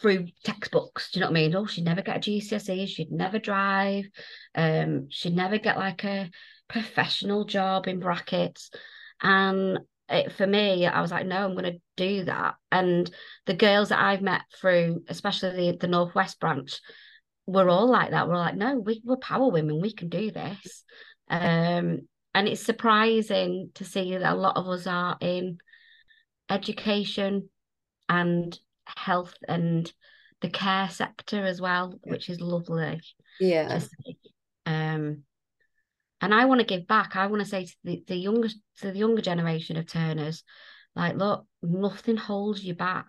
through 0.00 0.28
textbooks, 0.44 1.10
do 1.10 1.18
you 1.18 1.20
know 1.20 1.30
what 1.30 1.38
I 1.38 1.42
mean? 1.42 1.56
Oh, 1.56 1.66
she'd 1.66 1.84
never 1.84 2.00
get 2.00 2.16
a 2.16 2.30
GCSE, 2.30 2.86
she'd 2.86 3.10
never 3.10 3.40
drive, 3.40 4.04
um, 4.54 5.08
she'd 5.10 5.34
never 5.34 5.58
get 5.58 5.76
like 5.76 6.04
a 6.04 6.30
professional 6.68 7.44
job 7.44 7.88
in 7.88 7.98
brackets. 7.98 8.70
And 9.20 9.80
it, 10.08 10.32
for 10.32 10.46
me, 10.46 10.86
I 10.86 11.00
was 11.00 11.10
like, 11.10 11.26
no, 11.26 11.44
I'm 11.44 11.56
going 11.56 11.72
to 11.72 11.80
do 11.96 12.24
that. 12.26 12.54
And 12.70 13.10
the 13.46 13.54
girls 13.54 13.88
that 13.88 14.00
I've 14.00 14.22
met 14.22 14.42
through, 14.60 15.02
especially 15.08 15.72
the, 15.72 15.78
the 15.78 15.88
Northwest 15.88 16.38
branch, 16.38 16.80
we're 17.48 17.70
all 17.70 17.88
like 17.88 18.10
that. 18.10 18.28
We're 18.28 18.36
like, 18.36 18.56
no, 18.56 18.78
we, 18.78 19.00
we're 19.02 19.16
power 19.16 19.50
women. 19.50 19.80
We 19.80 19.92
can 19.92 20.10
do 20.10 20.30
this. 20.30 20.84
Um, 21.30 22.00
and 22.34 22.46
it's 22.46 22.60
surprising 22.60 23.70
to 23.76 23.84
see 23.84 24.16
that 24.16 24.32
a 24.32 24.36
lot 24.36 24.58
of 24.58 24.68
us 24.68 24.86
are 24.86 25.16
in 25.20 25.56
education 26.50 27.48
and 28.06 28.58
health 28.84 29.34
and 29.48 29.90
the 30.42 30.50
care 30.50 30.90
sector 30.90 31.42
as 31.42 31.58
well, 31.58 31.98
which 32.04 32.28
is 32.28 32.38
lovely. 32.38 33.00
Yeah. 33.40 33.80
Um, 34.66 35.22
and 36.20 36.34
I 36.34 36.44
want 36.44 36.60
to 36.60 36.66
give 36.66 36.86
back. 36.86 37.16
I 37.16 37.28
want 37.28 37.42
to 37.42 37.48
say 37.48 37.64
to 37.64 37.76
the, 37.82 38.04
the 38.06 38.16
younger 38.16 38.48
to 38.80 38.92
the 38.92 38.98
younger 38.98 39.22
generation 39.22 39.78
of 39.78 39.86
Turners, 39.86 40.44
like, 40.94 41.16
look, 41.16 41.46
nothing 41.62 42.18
holds 42.18 42.62
you 42.62 42.74
back. 42.74 43.06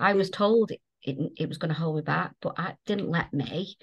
I 0.00 0.14
was 0.14 0.30
told 0.30 0.72
it, 1.10 1.32
it 1.36 1.48
was 1.48 1.58
going 1.58 1.72
to 1.72 1.78
hold 1.78 1.96
me 1.96 2.02
back, 2.02 2.32
but 2.40 2.54
I 2.58 2.74
didn't 2.86 3.10
let 3.10 3.32
me. 3.32 3.76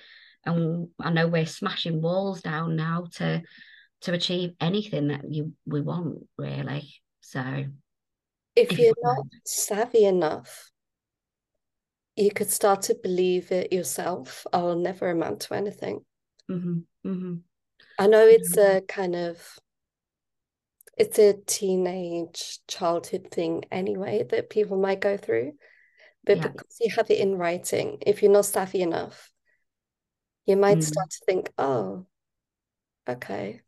And 0.46 0.90
I 1.00 1.12
know 1.12 1.28
we're 1.28 1.46
smashing 1.46 2.02
walls 2.02 2.42
down 2.42 2.76
now 2.76 3.08
to 3.14 3.42
to 4.02 4.14
achieve 4.14 4.52
anything 4.60 5.08
that 5.08 5.22
you 5.30 5.54
we 5.66 5.82
want, 5.82 6.20
really. 6.38 6.94
So 7.22 7.66
if 8.56 8.78
you're 8.78 8.94
not 9.02 9.26
savvy 9.46 10.06
enough, 10.06 10.72
you 12.16 12.32
could 12.32 12.52
start 12.52 12.84
to 12.84 12.96
believe 13.02 13.52
it 13.52 13.74
yourself. 13.74 14.46
I'll 14.54 14.76
never 14.76 15.10
amount 15.10 15.42
to 15.42 15.56
anything. 15.56 16.06
Mm-hmm. 16.50 17.10
Mm-hmm. 17.10 17.36
I 18.00 18.08
know 18.08 18.26
it's 18.26 18.56
mm-hmm. 18.56 18.78
a 18.78 18.82
kind 18.82 19.16
of 19.16 19.60
it's 20.98 21.20
a 21.20 21.34
teenage 21.46 22.60
childhood 22.68 23.28
thing 23.32 23.66
anyway 23.72 24.24
that 24.30 24.50
people 24.50 24.78
might 24.78 25.02
go 25.02 25.18
through 25.18 25.54
but 26.26 26.38
yeah. 26.38 26.48
because 26.48 26.78
you 26.82 26.94
have 26.96 27.10
it 27.10 27.20
in 27.20 27.38
writing, 27.38 27.98
if 28.06 28.22
you're 28.22 28.32
not 28.32 28.46
savvy 28.46 28.82
enough, 28.82 29.32
you 30.46 30.58
might 30.58 30.80
mm. 30.80 30.84
start 30.84 31.10
to 31.10 31.26
think, 31.26 31.52
oh, 31.58 32.06
okay, 33.08 33.62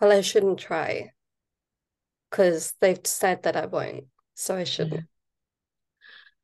well, 0.00 0.12
I 0.12 0.20
shouldn't 0.20 0.58
try 0.58 1.12
because 2.30 2.74
they've 2.80 3.00
said 3.04 3.42
that 3.42 3.56
I 3.56 3.66
won't, 3.66 4.04
so 4.34 4.56
I 4.56 4.64
shouldn't. 4.64 5.04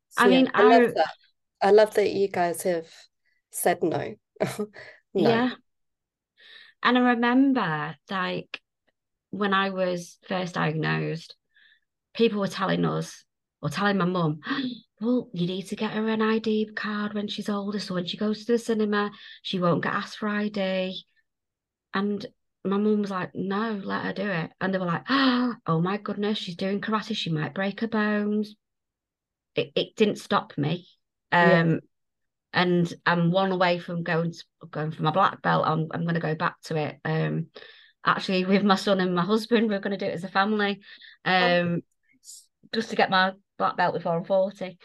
So, 0.09 0.25
I 0.25 0.27
mean, 0.27 0.49
I, 0.53 0.61
I 0.61 0.65
love 0.65 0.93
that. 0.95 1.11
I 1.61 1.71
love 1.71 1.93
that 1.95 2.11
you 2.11 2.27
guys 2.27 2.61
have 2.63 2.87
said 3.51 3.81
no. 3.81 4.15
no. 4.59 4.67
Yeah. 5.13 5.49
And 6.83 6.97
I 6.97 7.01
remember, 7.01 7.95
like, 8.09 8.61
when 9.31 9.53
I 9.53 9.71
was 9.71 10.17
first 10.27 10.53
diagnosed, 10.53 11.35
people 12.13 12.39
were 12.39 12.47
telling 12.47 12.85
us, 12.85 13.23
or 13.61 13.69
telling 13.69 13.97
my 13.97 14.05
mum, 14.05 14.39
well, 14.99 15.29
you 15.33 15.45
need 15.45 15.63
to 15.67 15.75
get 15.75 15.91
her 15.91 16.07
an 16.07 16.21
ID 16.21 16.71
card 16.75 17.13
when 17.13 17.27
she's 17.27 17.49
older. 17.49 17.79
So 17.79 17.93
when 17.93 18.05
she 18.05 18.17
goes 18.17 18.45
to 18.45 18.53
the 18.53 18.57
cinema, 18.57 19.11
she 19.43 19.59
won't 19.59 19.83
get 19.83 19.93
asked 19.93 20.17
for 20.17 20.27
ID. 20.27 21.03
And 21.93 22.25
my 22.63 22.77
mum 22.77 23.01
was 23.01 23.11
like, 23.11 23.31
no, 23.35 23.79
let 23.83 24.05
her 24.05 24.13
do 24.13 24.27
it. 24.27 24.51
And 24.59 24.73
they 24.73 24.79
were 24.79 24.85
like, 24.85 25.03
oh 25.09 25.81
my 25.81 25.97
goodness, 25.97 26.37
she's 26.37 26.55
doing 26.55 26.81
karate. 26.81 27.15
She 27.15 27.29
might 27.29 27.53
break 27.53 27.81
her 27.81 27.87
bones. 27.87 28.55
It, 29.55 29.71
it 29.75 29.95
didn't 29.95 30.17
stop 30.17 30.53
me. 30.57 30.87
Um, 31.31 31.69
yeah. 31.69 31.77
And 32.53 32.93
I'm 33.05 33.31
one 33.31 33.51
away 33.51 33.77
from 33.77 34.01
going 34.01 34.31
to, 34.31 34.43
going 34.71 34.91
for 34.91 35.03
my 35.03 35.11
black 35.11 35.43
belt. 35.43 35.65
I'm, 35.67 35.87
I'm 35.91 36.03
going 36.03 36.15
to 36.15 36.19
go 36.19 36.33
back 36.33 36.55
to 36.65 36.75
it. 36.75 36.97
Um, 37.05 37.47
actually, 38.03 38.45
with 38.45 38.63
my 38.63 38.75
son 38.75 38.99
and 38.99 39.13
my 39.13 39.23
husband, 39.23 39.69
we're 39.69 39.79
going 39.79 39.97
to 39.97 40.03
do 40.03 40.09
it 40.09 40.15
as 40.15 40.23
a 40.23 40.29
family. 40.29 40.79
Oh. 41.23 41.61
Um, 41.61 41.81
just 42.73 42.89
to 42.89 42.95
get 42.95 43.11
my 43.11 43.33
black 43.57 43.77
belt 43.77 43.93
before 43.93 44.17
I'm 44.17 44.23
40. 44.23 44.77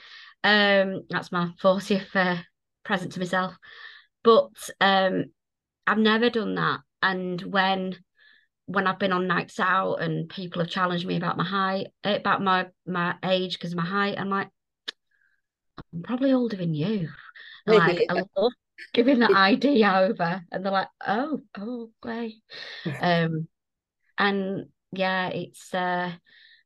Um, 0.44 1.02
that's 1.08 1.32
my 1.32 1.50
40th 1.62 2.14
uh, 2.14 2.42
present 2.84 3.12
to 3.12 3.20
myself. 3.20 3.54
But 4.24 4.50
um, 4.80 5.26
I've 5.86 5.98
never 5.98 6.30
done 6.30 6.54
that. 6.56 6.80
And 7.02 7.40
when 7.42 7.96
when 8.66 8.86
I've 8.86 8.98
been 8.98 9.12
on 9.12 9.26
nights 9.26 9.58
out 9.58 9.96
and 9.96 10.28
people 10.28 10.62
have 10.62 10.70
challenged 10.70 11.04
me 11.04 11.16
about 11.16 11.36
my 11.36 11.44
height, 11.44 11.88
about 12.04 12.42
my 12.42 12.68
my 12.86 13.16
age 13.24 13.54
because 13.54 13.72
of 13.72 13.78
my 13.78 13.84
height, 13.84 14.18
I'm 14.18 14.30
like, 14.30 14.48
I'm 15.92 16.02
probably 16.02 16.32
older 16.32 16.56
than 16.56 16.74
you. 16.74 17.08
Like. 17.64 18.06
I 18.08 18.24
love 18.36 18.52
giving 18.92 19.18
the 19.20 19.30
ID 19.32 19.84
over. 19.84 20.42
And 20.50 20.64
they're 20.64 20.72
like, 20.72 20.88
oh, 21.06 21.40
oh, 21.56 21.90
okay. 22.04 22.34
um, 23.00 23.48
and 24.18 24.66
yeah, 24.92 25.28
it's, 25.28 25.72
uh, 25.74 26.12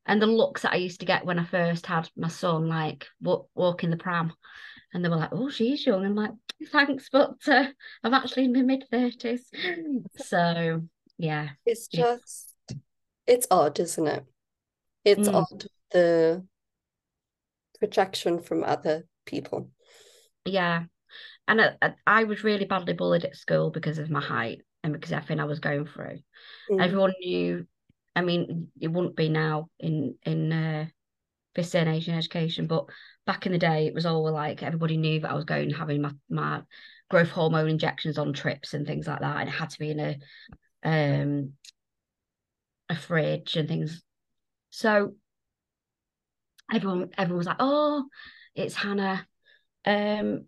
and 0.07 0.21
the 0.23 0.27
looks 0.27 0.63
that 0.63 0.73
I 0.73 0.77
used 0.77 1.01
to 1.01 1.07
get 1.07 1.25
when 1.25 1.39
I 1.39 1.45
first 1.45 1.87
had 1.87 2.09
my 2.17 2.29
son, 2.29 2.69
like 2.69 3.07
w- 3.23 3.45
walking 3.55 3.91
the 3.91 3.97
pram, 3.97 4.33
and 4.93 5.05
they 5.05 5.09
were 5.09 5.17
like, 5.17 5.31
"Oh, 5.33 5.51
she's 5.51 5.85
young." 5.85 6.05
I'm 6.05 6.15
like, 6.15 6.33
"Thanks, 6.71 7.09
but 7.11 7.35
uh, 7.49 7.67
I'm 8.03 8.15
actually 8.15 8.45
in 8.45 8.53
my 8.53 8.63
mid 8.63 8.85
thirties." 8.91 9.49
So 10.17 10.83
yeah, 11.19 11.51
it's 11.65 11.89
just 11.89 12.55
it's 13.27 13.47
odd, 13.51 13.79
isn't 13.81 14.07
it? 14.07 14.25
It's 15.05 15.29
mm. 15.29 15.35
odd 15.35 15.65
the 15.93 16.47
projection 17.79 18.41
from 18.41 18.65
other 18.65 19.07
people. 19.25 19.71
Yeah, 20.45 20.85
and 21.49 21.61
I, 21.61 21.95
I, 22.07 22.25
was 22.25 22.45
really 22.45 22.65
badly 22.65 22.93
bullied 22.93 23.25
at 23.25 23.37
school 23.37 23.71
because 23.71 23.99
of 23.99 24.11
my 24.11 24.21
height 24.21 24.63
and 24.83 24.93
because 24.93 25.13
everything 25.13 25.41
I 25.41 25.45
was 25.45 25.61
going 25.61 25.87
through. 25.87 26.19
Mm. 26.71 26.83
Everyone 26.83 27.13
knew. 27.21 27.67
I 28.17 28.23
mean, 28.23 28.69
it 28.81 28.89
wouldn't 28.89 29.15
be 29.15 29.29
now 29.29 29.69
in 29.79 30.17
in 30.25 30.51
uh, 30.51 30.87
this 31.55 31.71
day 31.71 31.81
and 31.81 31.91
age 31.91 32.09
in 32.09 32.15
education, 32.15 32.67
but 32.67 32.87
back 33.27 33.45
in 33.45 33.53
the 33.53 33.59
day, 33.59 33.87
it 33.87 33.95
was 33.95 34.07
all 34.07 34.31
like 34.33 34.63
everybody 34.63 34.97
knew 34.97 35.21
that 35.21 35.31
I 35.31 35.35
was 35.35 35.45
going 35.45 35.71
having 35.71 36.01
my 36.01 36.13
my 36.31 36.63
growth 37.11 37.29
hormone 37.29 37.69
injections 37.69 38.17
on 38.17 38.33
trips 38.33 38.73
and 38.73 38.87
things 38.87 39.07
like 39.07 39.21
that, 39.21 39.37
and 39.41 39.49
it 39.51 39.53
had 39.53 39.71
to 39.71 39.79
be 39.79 39.91
in 39.91 40.01
a 40.01 40.19
um 40.83 41.53
a 42.89 42.97
fridge 42.97 43.57
and 43.57 43.69
things. 43.69 44.03
So 44.71 45.15
everyone 46.73 47.11
everyone 47.19 47.39
was 47.39 47.47
like, 47.47 47.57
"Oh, 47.61 48.07
it's 48.55 48.75
Hannah," 48.75 49.27
um, 49.85 50.47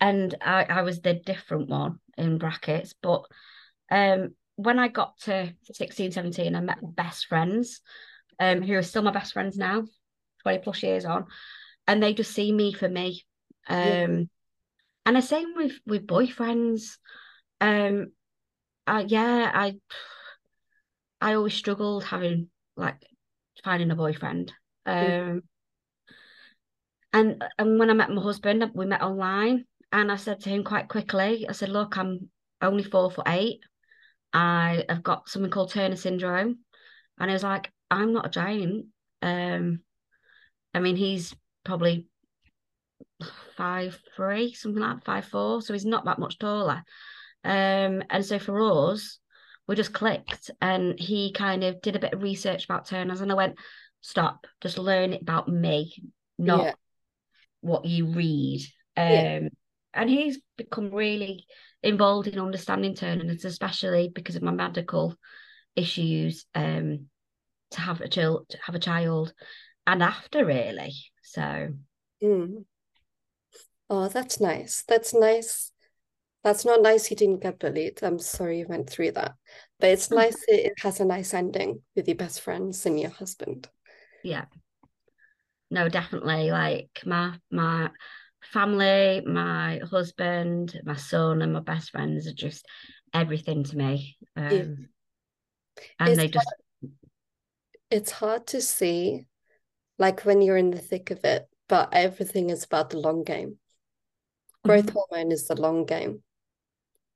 and 0.00 0.34
I 0.42 0.64
I 0.64 0.82
was 0.82 1.00
the 1.00 1.14
different 1.14 1.70
one 1.70 1.98
in 2.18 2.36
brackets, 2.36 2.92
but 3.00 3.24
um 3.90 4.34
when 4.56 4.78
I 4.78 4.88
got 4.88 5.18
to 5.20 5.52
16, 5.72 6.12
17, 6.12 6.54
I 6.54 6.60
met 6.60 6.82
my 6.82 6.90
best 6.90 7.26
friends, 7.26 7.80
um, 8.38 8.62
who 8.62 8.74
are 8.74 8.82
still 8.82 9.02
my 9.02 9.10
best 9.10 9.32
friends 9.32 9.56
now, 9.56 9.84
20 10.42 10.58
plus 10.58 10.82
years 10.82 11.04
on 11.04 11.26
and 11.86 12.02
they 12.02 12.14
just 12.14 12.32
see 12.32 12.52
me 12.52 12.72
for 12.72 12.88
me. 12.88 13.22
Um, 13.68 13.78
yeah. 13.78 14.06
and 15.06 15.16
the 15.16 15.22
same 15.22 15.54
with 15.56 15.72
with 15.86 16.06
boyfriends. 16.06 16.96
Um, 17.60 18.12
uh, 18.86 19.04
yeah, 19.06 19.50
I 19.54 19.76
I 21.20 21.34
always 21.34 21.54
struggled 21.54 22.04
having 22.04 22.48
like 22.76 23.02
finding 23.62 23.90
a 23.90 23.96
boyfriend. 23.96 24.52
Um, 24.86 24.96
yeah. 24.96 25.34
and 27.12 27.44
and 27.58 27.78
when 27.78 27.90
I 27.90 27.94
met 27.94 28.10
my 28.10 28.22
husband, 28.22 28.64
we 28.74 28.86
met 28.86 29.02
online, 29.02 29.64
and 29.92 30.10
I 30.10 30.16
said 30.16 30.40
to 30.40 30.50
him 30.50 30.64
quite 30.64 30.88
quickly, 30.88 31.46
I 31.48 31.52
said, 31.52 31.70
"Look, 31.70 31.96
I'm 31.96 32.28
only 32.60 32.82
four 32.82 33.10
foot 33.10 33.28
eight. 33.28 33.60
I 34.34 34.84
have 34.88 35.02
got 35.02 35.28
something 35.28 35.50
called 35.50 35.70
Turner 35.70 35.96
syndrome," 35.96 36.58
and 37.18 37.30
he 37.30 37.32
was 37.32 37.42
like, 37.42 37.72
"I'm 37.90 38.12
not 38.12 38.26
a 38.26 38.30
giant." 38.30 38.86
Um, 39.22 39.80
I 40.74 40.80
mean, 40.80 40.96
he's 40.96 41.34
probably 41.64 42.08
five 43.56 43.98
three, 44.16 44.52
something 44.52 44.82
like 44.82 45.04
five 45.04 45.24
four. 45.24 45.62
So 45.62 45.72
he's 45.72 45.86
not 45.86 46.04
that 46.04 46.18
much 46.18 46.38
taller. 46.38 46.82
Um, 47.44 48.02
and 48.10 48.24
so 48.24 48.38
for 48.38 48.90
us, 48.90 49.18
we 49.66 49.76
just 49.76 49.92
clicked 49.92 50.50
and 50.60 50.98
he 50.98 51.32
kind 51.32 51.64
of 51.64 51.80
did 51.80 51.96
a 51.96 52.00
bit 52.00 52.12
of 52.12 52.22
research 52.22 52.64
about 52.64 52.86
Turners 52.86 53.20
and 53.20 53.30
I 53.30 53.34
went, 53.34 53.58
stop, 54.00 54.46
just 54.60 54.78
learn 54.78 55.14
about 55.14 55.48
me, 55.48 55.94
not 56.38 56.64
yeah. 56.64 56.72
what 57.60 57.84
you 57.84 58.06
read. 58.06 58.60
Um, 58.96 59.04
yeah. 59.06 59.48
And 59.94 60.10
he's 60.10 60.38
become 60.56 60.90
really 60.90 61.46
involved 61.82 62.28
in 62.28 62.38
understanding 62.38 62.94
Turners, 62.94 63.44
especially 63.44 64.10
because 64.12 64.36
of 64.36 64.42
my 64.42 64.52
medical 64.52 65.14
issues, 65.76 66.46
um, 66.54 67.06
to 67.72 67.80
have 67.80 68.00
a 68.00 68.08
child 68.08 68.46
to 68.50 68.58
have 68.64 68.74
a 68.74 68.80
child 68.80 69.32
and 69.86 70.02
after 70.02 70.44
really. 70.44 70.94
So, 71.22 71.68
mm. 72.22 72.64
oh, 73.90 74.08
that's 74.08 74.40
nice. 74.40 74.84
That's 74.88 75.14
nice. 75.14 75.70
That's 76.42 76.64
not 76.64 76.82
nice 76.82 77.10
you 77.10 77.16
didn't 77.16 77.42
get 77.42 77.58
bullied. 77.58 78.00
I'm 78.02 78.18
sorry 78.18 78.58
you 78.58 78.66
went 78.68 78.90
through 78.90 79.12
that. 79.12 79.32
But 79.80 79.90
it's 79.90 80.10
nice 80.10 80.36
it 80.48 80.72
has 80.78 81.00
a 81.00 81.04
nice 81.04 81.34
ending 81.34 81.82
with 81.96 82.06
your 82.06 82.16
best 82.16 82.40
friends 82.40 82.84
and 82.86 82.98
your 83.00 83.10
husband. 83.10 83.68
Yeah. 84.22 84.44
No, 85.70 85.88
definitely. 85.88 86.50
Like 86.50 87.02
my 87.04 87.38
my 87.50 87.90
family, 88.52 89.22
my 89.26 89.80
husband, 89.90 90.80
my 90.84 90.96
son, 90.96 91.42
and 91.42 91.52
my 91.52 91.60
best 91.60 91.90
friends 91.90 92.26
are 92.26 92.34
just 92.34 92.66
everything 93.12 93.64
to 93.64 93.76
me. 93.76 94.16
Um, 94.36 94.50
yeah. 94.50 94.62
And 95.98 96.08
it's 96.08 96.16
they 96.18 96.28
just 96.28 96.46
hard, 96.46 96.92
it's 97.90 98.10
hard 98.10 98.46
to 98.48 98.60
see 98.60 99.26
like 99.98 100.22
when 100.22 100.42
you're 100.42 100.56
in 100.56 100.70
the 100.70 100.78
thick 100.78 101.10
of 101.10 101.24
it, 101.24 101.48
but 101.68 101.90
everything 101.92 102.50
is 102.50 102.64
about 102.64 102.90
the 102.90 102.98
long 102.98 103.24
game. 103.24 103.58
Growth 104.64 104.86
mm-hmm. 104.86 104.98
hormone 105.10 105.32
is 105.32 105.46
the 105.46 105.60
long 105.60 105.84
game. 105.84 106.22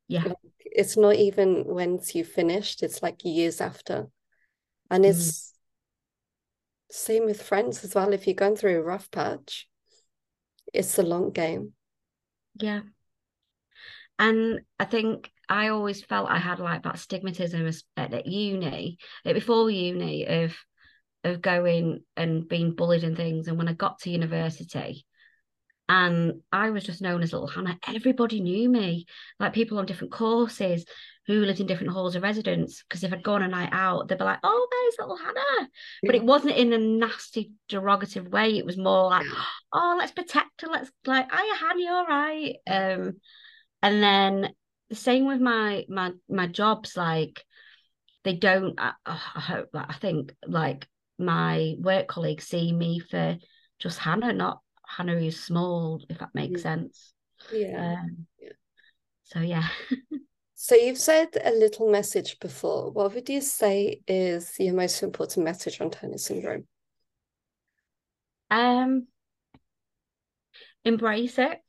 Yeah. 0.07 0.25
Like, 0.25 0.37
it's 0.61 0.97
not 0.97 1.17
even 1.17 1.65
once 1.67 2.15
you 2.15 2.25
finished, 2.25 2.83
it's 2.83 3.03
like 3.03 3.25
years 3.25 3.61
after. 3.61 4.09
And 4.91 5.05
mm-hmm. 5.05 5.11
it's 5.11 5.55
same 6.91 7.27
with 7.27 7.43
friends 7.43 7.85
as 7.85 7.95
well. 7.95 8.13
If 8.13 8.27
you're 8.27 8.35
going 8.35 8.57
through 8.57 8.79
a 8.79 8.83
rough 8.83 9.11
patch, 9.11 9.69
it's 10.73 10.97
the 10.97 11.03
long 11.03 11.31
game. 11.31 11.73
Yeah. 12.55 12.81
And 14.19 14.61
I 14.79 14.85
think 14.85 15.31
I 15.49 15.69
always 15.69 16.03
felt 16.03 16.29
I 16.29 16.39
had 16.39 16.59
like 16.59 16.83
that 16.83 16.97
stigmatism 16.97 17.83
at, 17.97 18.27
uni, 18.27 18.99
before 19.25 19.71
uni, 19.71 20.27
of 20.27 20.57
of 21.25 21.43
going 21.43 22.01
and 22.17 22.49
being 22.49 22.75
bullied 22.75 23.05
and 23.05 23.17
things. 23.17 23.49
And 23.49 23.59
when 23.59 23.69
I 23.69 23.73
got 23.73 24.01
to 24.01 24.11
university, 24.11 25.05
and 25.89 26.43
I 26.53 26.71
was 26.71 26.85
just 26.85 27.01
known 27.01 27.23
as 27.23 27.33
Little 27.33 27.49
Hannah, 27.49 27.79
everybody 27.89 28.41
knew 28.41 28.69
me, 28.69 29.07
like 29.41 29.55
people 29.55 29.79
on 29.79 29.87
different 29.87 30.13
courses 30.13 30.85
who 31.27 31.35
lived 31.35 31.61
in 31.61 31.67
different 31.67 31.93
halls 31.93 32.15
of 32.15 32.23
residence. 32.23 32.83
Because 32.83 33.05
if 33.05 33.13
I'd 33.13 33.23
gone 33.23 33.43
a 33.43 33.49
night 33.49 33.71
out, 33.73 34.09
they'd 34.09 34.19
be 34.19 34.25
like, 34.25 34.41
"Oh, 34.43 34.69
there's 34.71 34.97
Little 34.99 35.17
Hannah," 35.17 35.69
but 36.03 36.15
it 36.15 36.25
wasn't 36.25 36.57
in 36.57 36.73
a 36.75 36.79
nasty, 36.79 37.53
derogative 37.71 38.29
way. 38.29 38.59
It 38.59 38.67
was 38.67 38.77
more 38.77 39.09
like, 39.09 39.27
"Oh, 39.73 39.97
let's 39.99 40.13
protect 40.13 40.61
her. 40.61 40.69
Let's 40.69 40.91
like, 41.07 41.33
are 41.33 41.45
you 41.45 41.55
Hannah? 41.55 41.93
All 41.93 42.07
right." 42.07 42.57
Um, 42.67 43.13
and 43.83 44.03
then 44.03 44.55
the 44.91 44.97
same 44.97 45.27
with 45.27 45.41
my 45.41 45.87
my 45.89 46.13
my 46.29 46.47
jobs, 46.49 46.97
like 46.99 47.45
they 48.25 48.35
don't. 48.35 48.79
I, 48.79 48.93
I 49.07 49.41
hope 49.41 49.69
I 49.75 49.95
think 49.95 50.35
like 50.47 50.87
my 51.19 51.77
work 51.79 52.09
colleagues 52.09 52.47
see 52.47 52.73
me 52.73 52.99
for 52.99 53.39
just 53.79 53.99
Hannah, 53.99 54.33
not 54.33 54.61
Hannah 54.89 55.17
is 55.17 55.43
small, 55.43 56.03
if 56.09 56.19
that 56.19 56.31
makes 56.35 56.61
yeah. 56.61 56.63
sense. 56.63 57.13
Yeah. 57.53 57.99
Um, 58.01 58.27
yeah. 58.41 58.49
So 59.25 59.41
yeah. 59.41 59.69
so 60.55 60.75
you've 60.75 60.99
said 60.99 61.29
a 61.45 61.53
little 61.53 61.91
message 61.91 62.39
before. 62.41 62.91
What 62.91 63.15
would 63.15 63.29
you 63.29 63.41
say 63.41 64.01
is 64.07 64.55
your 64.59 64.75
most 64.75 65.03
important 65.03 65.45
message 65.45 65.81
on 65.81 65.91
Turner 65.91 66.19
syndrome? 66.19 66.67
Um, 68.51 69.07
embrace 70.85 71.39
it. 71.39 71.61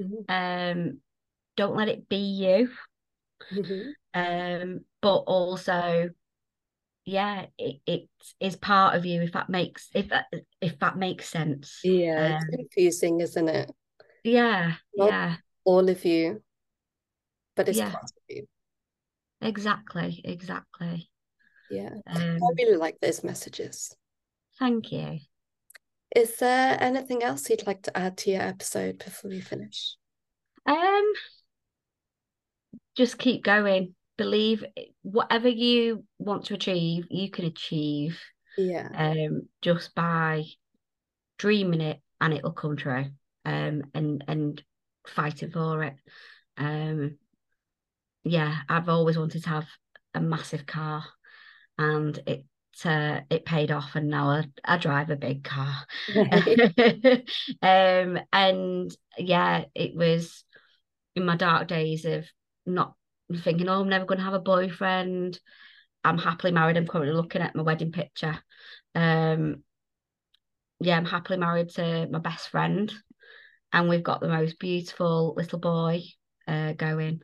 Mm-hmm. 0.00 0.32
Um, 0.32 0.98
don't 1.56 1.76
let 1.76 1.88
it 1.88 2.08
be 2.08 2.16
you. 2.16 2.70
Mm-hmm. 3.52 3.90
Um, 4.14 4.80
but 5.02 5.16
also 5.16 6.10
yeah 7.04 7.46
it, 7.58 7.76
it 7.86 8.08
is 8.40 8.56
part 8.56 8.94
of 8.94 9.06
you 9.06 9.22
if 9.22 9.32
that 9.32 9.48
makes 9.48 9.88
if 9.94 10.08
that 10.10 10.26
if 10.60 10.78
that 10.78 10.96
makes 10.96 11.28
sense. 11.28 11.80
Yeah 11.82 12.36
um, 12.36 12.42
it's 12.48 12.56
confusing 12.56 13.20
isn't 13.20 13.48
it? 13.48 13.70
Yeah 14.24 14.74
Not 14.94 15.08
yeah. 15.08 15.36
all 15.64 15.88
of 15.88 16.04
you 16.04 16.42
but 17.56 17.68
it's 17.68 17.78
yeah. 17.78 17.90
part 17.90 18.04
of 18.04 18.10
you. 18.28 18.46
Exactly 19.40 20.20
exactly. 20.24 21.08
Yeah. 21.70 21.94
Um, 22.06 22.38
i 22.42 22.52
really 22.58 22.76
like 22.76 22.98
those 23.00 23.24
messages. 23.24 23.94
Thank 24.58 24.92
you. 24.92 25.18
Is 26.14 26.36
there 26.36 26.76
anything 26.80 27.22
else 27.22 27.48
you'd 27.48 27.66
like 27.66 27.82
to 27.82 27.96
add 27.96 28.18
to 28.18 28.30
your 28.30 28.42
episode 28.42 28.98
before 28.98 29.30
we 29.30 29.40
finish? 29.40 29.96
Um 30.66 31.12
just 32.96 33.18
keep 33.18 33.42
going 33.44 33.94
believe 34.20 34.62
whatever 35.00 35.48
you 35.48 36.04
want 36.18 36.44
to 36.44 36.54
achieve, 36.54 37.06
you 37.08 37.30
can 37.30 37.46
achieve. 37.46 38.20
Yeah. 38.58 38.88
Um, 38.94 39.48
just 39.62 39.94
by 39.94 40.44
dreaming 41.38 41.80
it 41.80 42.00
and 42.20 42.34
it'll 42.34 42.52
come 42.52 42.76
true. 42.76 43.06
Um, 43.46 43.84
and 43.94 44.22
and 44.28 44.62
fighting 45.06 45.50
for 45.50 45.82
it. 45.84 45.94
Um, 46.58 47.16
yeah, 48.24 48.58
I've 48.68 48.90
always 48.90 49.16
wanted 49.16 49.42
to 49.44 49.48
have 49.48 49.66
a 50.12 50.20
massive 50.20 50.66
car, 50.66 51.02
and 51.78 52.18
it 52.26 52.44
uh, 52.84 53.20
it 53.30 53.46
paid 53.46 53.70
off, 53.70 53.96
and 53.96 54.08
now 54.08 54.28
I, 54.28 54.44
I 54.62 54.76
drive 54.76 55.08
a 55.08 55.16
big 55.16 55.44
car. 55.44 55.74
um, 57.62 58.20
and 58.30 58.94
yeah, 59.16 59.64
it 59.74 59.94
was 59.94 60.44
in 61.16 61.24
my 61.24 61.36
dark 61.36 61.68
days 61.68 62.04
of 62.04 62.26
not 62.66 62.94
thinking, 63.36 63.68
oh, 63.68 63.80
I'm 63.80 63.88
never 63.88 64.04
going 64.04 64.18
to 64.18 64.24
have 64.24 64.34
a 64.34 64.40
boyfriend. 64.40 65.38
I'm 66.04 66.18
happily 66.18 66.52
married. 66.52 66.76
I'm 66.76 66.86
currently 66.86 67.14
looking 67.14 67.42
at 67.42 67.54
my 67.54 67.62
wedding 67.62 67.92
picture. 67.92 68.38
Um, 68.94 69.62
yeah, 70.80 70.96
I'm 70.96 71.04
happily 71.04 71.38
married 71.38 71.68
to 71.70 72.08
my 72.10 72.18
best 72.18 72.48
friend, 72.48 72.92
and 73.72 73.88
we've 73.88 74.02
got 74.02 74.20
the 74.20 74.28
most 74.28 74.58
beautiful 74.58 75.34
little 75.36 75.58
boy 75.58 76.02
uh, 76.48 76.72
going. 76.72 77.20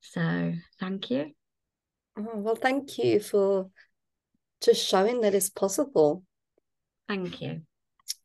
So 0.00 0.52
thank 0.78 1.10
you. 1.10 1.32
Oh, 2.16 2.36
well, 2.36 2.54
thank 2.54 2.98
you 2.98 3.18
for 3.18 3.70
just 4.60 4.86
showing 4.86 5.20
that 5.22 5.34
it's 5.34 5.50
possible. 5.50 6.22
Thank 7.08 7.42
you. 7.42 7.62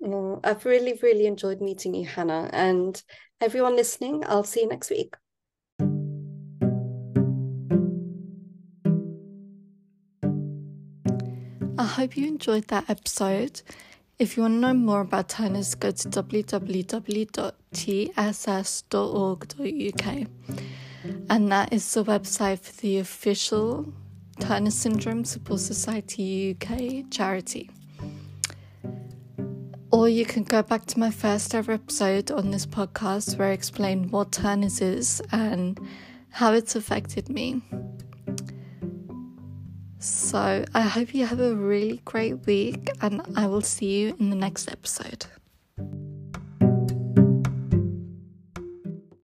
Oh, 0.03 0.39
I've 0.43 0.65
really, 0.65 0.97
really 1.01 1.25
enjoyed 1.25 1.61
meeting 1.61 1.93
you, 1.95 2.05
Hannah. 2.05 2.49
And 2.53 3.01
everyone 3.41 3.75
listening, 3.75 4.23
I'll 4.27 4.43
see 4.43 4.61
you 4.61 4.69
next 4.69 4.89
week. 4.89 5.15
Hope 11.89 12.15
you 12.17 12.27
enjoyed 12.27 12.67
that 12.69 12.89
episode. 12.89 13.61
If 14.17 14.35
you 14.35 14.43
want 14.43 14.55
to 14.55 14.59
know 14.59 14.73
more 14.73 15.01
about 15.01 15.29
Turners, 15.29 15.75
go 15.75 15.91
to 15.91 16.09
www.tss.org.uk. 16.09 17.47
And 21.29 21.51
that 21.51 21.71
is 21.71 21.93
the 21.93 22.03
website 22.03 22.59
for 22.59 22.81
the 22.81 22.97
official 22.99 23.93
Turner 24.39 24.71
Syndrome 24.71 25.23
Support 25.25 25.59
Society 25.59 26.55
UK 26.55 27.09
charity. 27.09 27.69
Or 29.91 30.07
you 30.07 30.25
can 30.25 30.43
go 30.43 30.61
back 30.61 30.85
to 30.87 30.99
my 30.99 31.09
first 31.11 31.55
ever 31.55 31.71
episode 31.71 32.29
on 32.29 32.51
this 32.51 32.65
podcast 32.65 33.37
where 33.39 33.49
I 33.49 33.51
explain 33.51 34.11
what 34.11 34.31
Turner's 34.31 34.81
is 34.81 35.21
and 35.31 35.79
how 36.29 36.53
it's 36.53 36.75
affected 36.75 37.29
me. 37.29 37.61
So 39.99 40.63
I 40.73 40.81
hope 40.81 41.13
you 41.13 41.25
have 41.25 41.41
a 41.41 41.53
really 41.55 42.01
great 42.05 42.45
week, 42.45 42.89
and 43.01 43.21
I 43.35 43.47
will 43.47 43.61
see 43.61 43.99
you 43.99 44.15
in 44.19 44.29
the 44.29 44.35
next 44.35 44.71
episode. 44.71 45.25